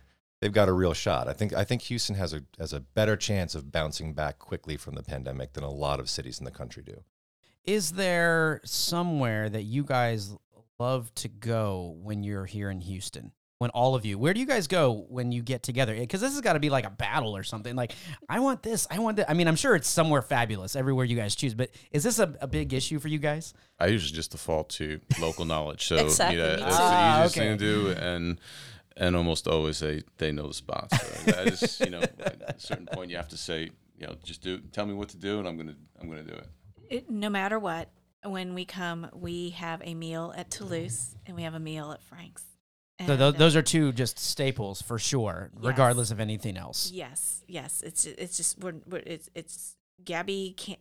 [0.41, 1.27] they've got a real shot.
[1.27, 4.77] I think I think Houston has a has a better chance of bouncing back quickly
[4.77, 7.03] from the pandemic than a lot of cities in the country do.
[7.63, 10.33] Is there somewhere that you guys
[10.79, 13.33] love to go when you're here in Houston?
[13.59, 15.95] When all of you, where do you guys go when you get together?
[15.95, 17.75] Because this has got to be like a battle or something.
[17.75, 17.91] Like,
[18.29, 19.31] I want this, I want that.
[19.31, 22.35] I mean, I'm sure it's somewhere fabulous everywhere you guys choose, but is this a,
[22.39, 23.55] a big issue for you guys?
[23.79, 25.88] I usually just default to local knowledge.
[25.88, 26.63] So Exactly, you know, it's.
[26.77, 27.49] Ah, the easiest okay.
[27.49, 28.39] thing to do, and
[28.98, 30.95] and almost always they they know the spots.
[31.26, 34.16] So I just you know at a certain point you have to say you know
[34.24, 36.48] just do tell me what to do, and I'm gonna I'm gonna do it.
[36.89, 37.89] it, no matter what
[38.24, 42.02] when we come we have a meal at toulouse and we have a meal at
[42.04, 42.48] frank's So
[43.00, 45.64] And, th- uh, those are two just staples for sure, Yes.
[45.64, 46.91] regardless of anything else.
[46.91, 47.82] Yes, yes.
[47.86, 50.80] It's it's just we're, we're it's it's Gabby can't.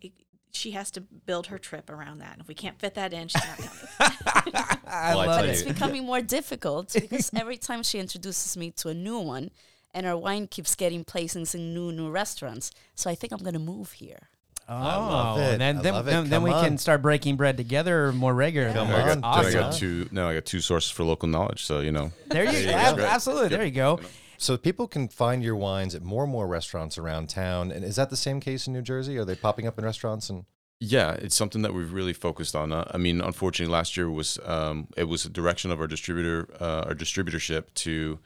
[0.57, 2.33] She has to build her trip around that.
[2.33, 3.71] And if we can't fit that in, she's not coming.
[4.87, 5.51] I Well, love tell it.
[5.51, 9.51] It's becoming more difficult because every time she introduces me to a new one,
[9.95, 12.71] and our wine keeps getting placings in new new restaurants.
[12.95, 14.29] So I think I'm gonna move here.
[14.69, 15.53] Oh, love it.
[15.53, 16.03] and then I then, it.
[16.05, 16.65] then, then we on.
[16.65, 18.75] can start breaking bread together more regularly.
[18.75, 19.53] Come I on, got, I awesome.
[19.61, 20.09] got two.
[20.11, 21.65] No, I got two sources for local knowledge.
[21.65, 22.73] So you know, There you, you go.
[22.73, 23.07] ab- Great.
[23.09, 23.49] absolutely.
[23.51, 24.01] There you go.
[24.39, 27.71] So people can find your wines at more and more restaurants around town.
[27.71, 29.19] And is that the same case in New Jersey?
[29.19, 30.45] Are they popping up in restaurants and
[30.79, 32.73] Yeah, it's something that we've really focused on.
[32.73, 36.49] Uh, I mean, unfortunately, last year was um, it was a direction of our distributor,
[36.61, 38.19] uh, our distributorship to,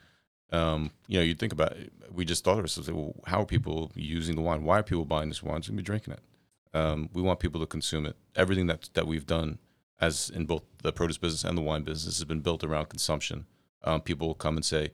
[0.51, 1.93] um, you know, you think about it.
[2.11, 4.65] We just thought of ourselves, well, how are people using the wine?
[4.65, 5.63] Why are people buying this wine?
[5.63, 6.19] So be drinking it.
[6.73, 8.17] Um, we want people to consume it.
[8.35, 9.59] Everything that that we've done,
[9.99, 13.45] as in both the produce business and the wine business, has been built around consumption.
[13.83, 14.91] Um, people will come and say,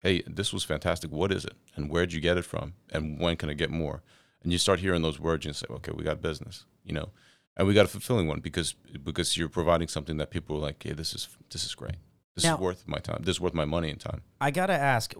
[0.00, 1.10] "Hey, this was fantastic.
[1.10, 1.54] What is it?
[1.76, 2.74] And where'd you get it from?
[2.90, 4.02] And when can I get more?"
[4.42, 7.10] And you start hearing those words, and you say, "Okay, we got business." You know,
[7.56, 8.74] and we got a fulfilling one because
[9.04, 11.96] because you're providing something that people are like, "Hey, this is this is great.
[12.34, 13.22] This Now- is worth my time.
[13.22, 15.14] This is worth my money and time." I gotta ask,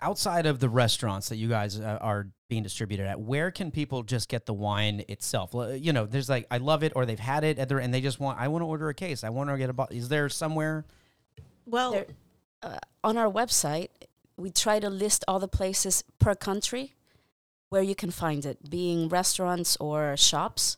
[0.00, 4.02] outside of the restaurants that you guys uh, are being distributed at, where can people
[4.02, 5.50] just get the wine itself?
[5.54, 8.00] You know, there's like I love it, or they've had it, at their, and they
[8.00, 8.38] just want.
[8.38, 9.22] I want to order a case.
[9.24, 9.96] I want to get a bottle.
[9.96, 10.84] Is there somewhere?
[11.66, 12.06] well, There,
[12.62, 13.88] uh, on our website,
[14.36, 16.94] we try to list all the places per country
[17.68, 20.76] where you can find it, being restaurants or shops.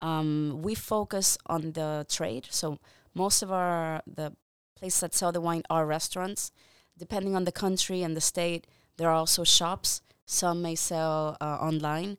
[0.00, 2.78] Um, we focus on the trade, so
[3.14, 4.32] most of our the
[4.78, 6.52] places that sell the wine are restaurants.
[6.98, 10.02] Depending on the country and the state, there are also shops.
[10.26, 12.18] Some may sell uh, online,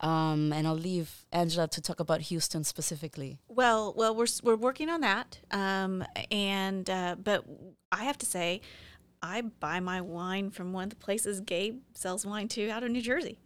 [0.00, 3.38] um, and I'll leave Angela to talk about Houston specifically.
[3.48, 7.44] Well, well, we're we're working on that, um, and uh, but
[7.90, 8.60] I have to say,
[9.22, 12.90] I buy my wine from one of the places Gabe sells wine to out of
[12.90, 13.38] New Jersey.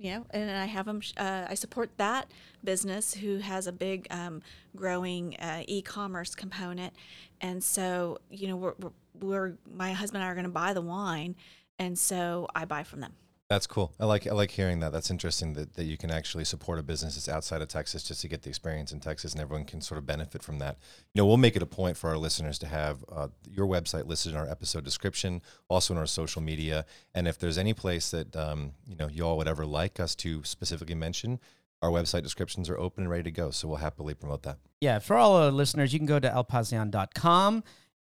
[0.00, 1.00] You know, and I have them.
[1.16, 2.30] Uh, I support that
[2.62, 4.42] business who has a big, um,
[4.76, 6.94] growing uh, e-commerce component,
[7.40, 10.72] and so you know, we're, we're, we're my husband and I are going to buy
[10.72, 11.34] the wine,
[11.80, 13.14] and so I buy from them.
[13.48, 13.94] That's cool.
[13.98, 14.92] I like I like hearing that.
[14.92, 18.20] That's interesting that, that you can actually support a business that's outside of Texas just
[18.20, 20.76] to get the experience in Texas, and everyone can sort of benefit from that.
[21.14, 24.04] You know, we'll make it a point for our listeners to have uh, your website
[24.06, 26.84] listed in our episode description, also in our social media,
[27.14, 30.14] and if there's any place that um, you know you all would ever like us
[30.16, 31.40] to specifically mention,
[31.80, 33.50] our website descriptions are open and ready to go.
[33.50, 34.58] So we'll happily promote that.
[34.82, 37.64] Yeah, for all our listeners, you can go to elpasion.com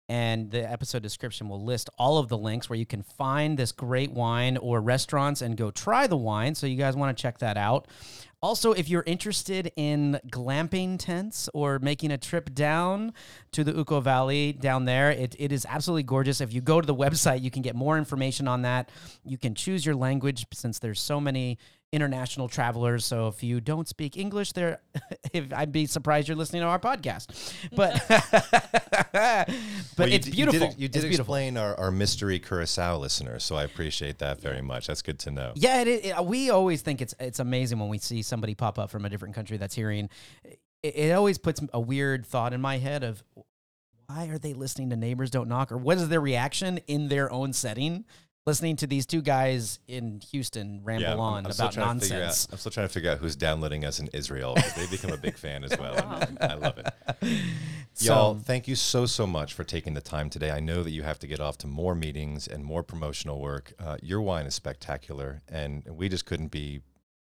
[0.10, 3.72] and the episode description will list all of the links where you can find this
[3.72, 6.56] great wine or restaurants and go try the wine.
[6.56, 7.88] So you guys want to check that out.
[8.42, 13.14] Also, if you're interested in glamping tents or making a trip down
[13.54, 16.42] to the Uco Valley down there, it, it is absolutely gorgeous.
[16.42, 18.90] If you go to the website, you can get more information on that.
[19.24, 21.58] You can choose your language since there's so many
[21.94, 23.06] international travelers.
[23.06, 24.82] So if you don't speak English, there,
[25.34, 27.54] if I'd be surprised you're listening to our podcast.
[27.74, 28.04] But
[29.14, 29.48] but
[29.98, 30.60] Well, you it's d- beautiful.
[30.62, 31.22] You did, you did beautiful.
[31.36, 34.88] explain our, our mystery Curacao listeners, so I appreciate that very much.
[34.88, 35.52] That's good to know.
[35.56, 38.90] Yeah, it, it, we always think it's it's amazing when we see somebody pop up
[38.90, 40.10] from a different country that's hearing.
[40.82, 43.24] It, it always puts a weird thought in my head of
[44.08, 47.32] why are they listening to Neighbors Don't Knock, or what is their reaction in their
[47.32, 48.04] own setting,
[48.46, 52.20] listening to these two guys in Houston ramble I'm- on I'm about trying to figure
[52.20, 52.46] nonsense.
[52.50, 54.56] out- I'm still trying to figure out who's downloading us in Israel.
[54.76, 55.96] They become a big fan as well.
[56.42, 56.94] I love it.
[58.00, 60.52] Y'all, thank you so, so much for taking the time today.
[60.52, 63.74] I know that you have to get off to more meetings and more promotional work.
[63.80, 66.82] Uh, your wine is spectacular, and we just couldn't be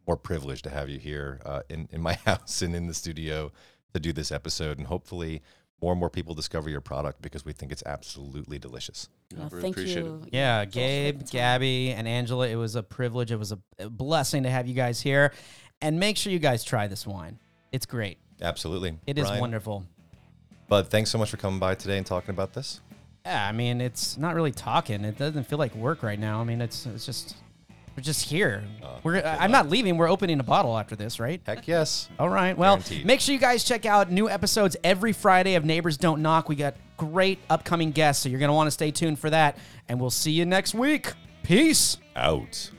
[0.06, 3.50] more privileged to have you here uh, in, in my house and in the studio
[3.94, 4.78] to do this episode.
[4.78, 5.42] And hopefully,
[5.82, 9.08] more and more people discover your product because we think it's absolutely delicious.
[9.36, 10.26] Well, really thank appreciate you.
[10.30, 11.30] Yeah, Thank you for Gabe.
[11.30, 13.30] Gabby, and Angela, it was a privilege.
[13.32, 15.32] It was a a blessing to have you guys here.
[15.82, 17.38] And make sure you guys try this wine.
[17.72, 18.18] It's great.
[18.42, 18.98] Absolutely.
[19.06, 19.84] It is Brian, wonderful.
[20.68, 22.80] Bud, thanks so much for coming by today and talking about this.
[23.24, 25.04] Yeah, I mean, it's not really talking.
[25.04, 26.40] It doesn't feel like work right now.
[26.40, 27.36] I mean, it's it's just
[28.00, 28.64] we're just here.
[28.82, 29.98] Oh, we're good I'm not leaving.
[29.98, 31.38] We're opening a bottle after this, right?
[31.44, 32.08] Heck yes.
[32.18, 32.56] All right.
[32.56, 33.04] Well, Guaranteed.
[33.04, 36.48] make sure you guys check out new episodes every Friday of Neighbors Don't Knock.
[36.48, 39.58] We got great upcoming guests, so you're going to want to stay tuned for that.
[39.86, 41.12] And we'll see you next week.
[41.42, 41.98] Peace.
[42.16, 42.70] Out.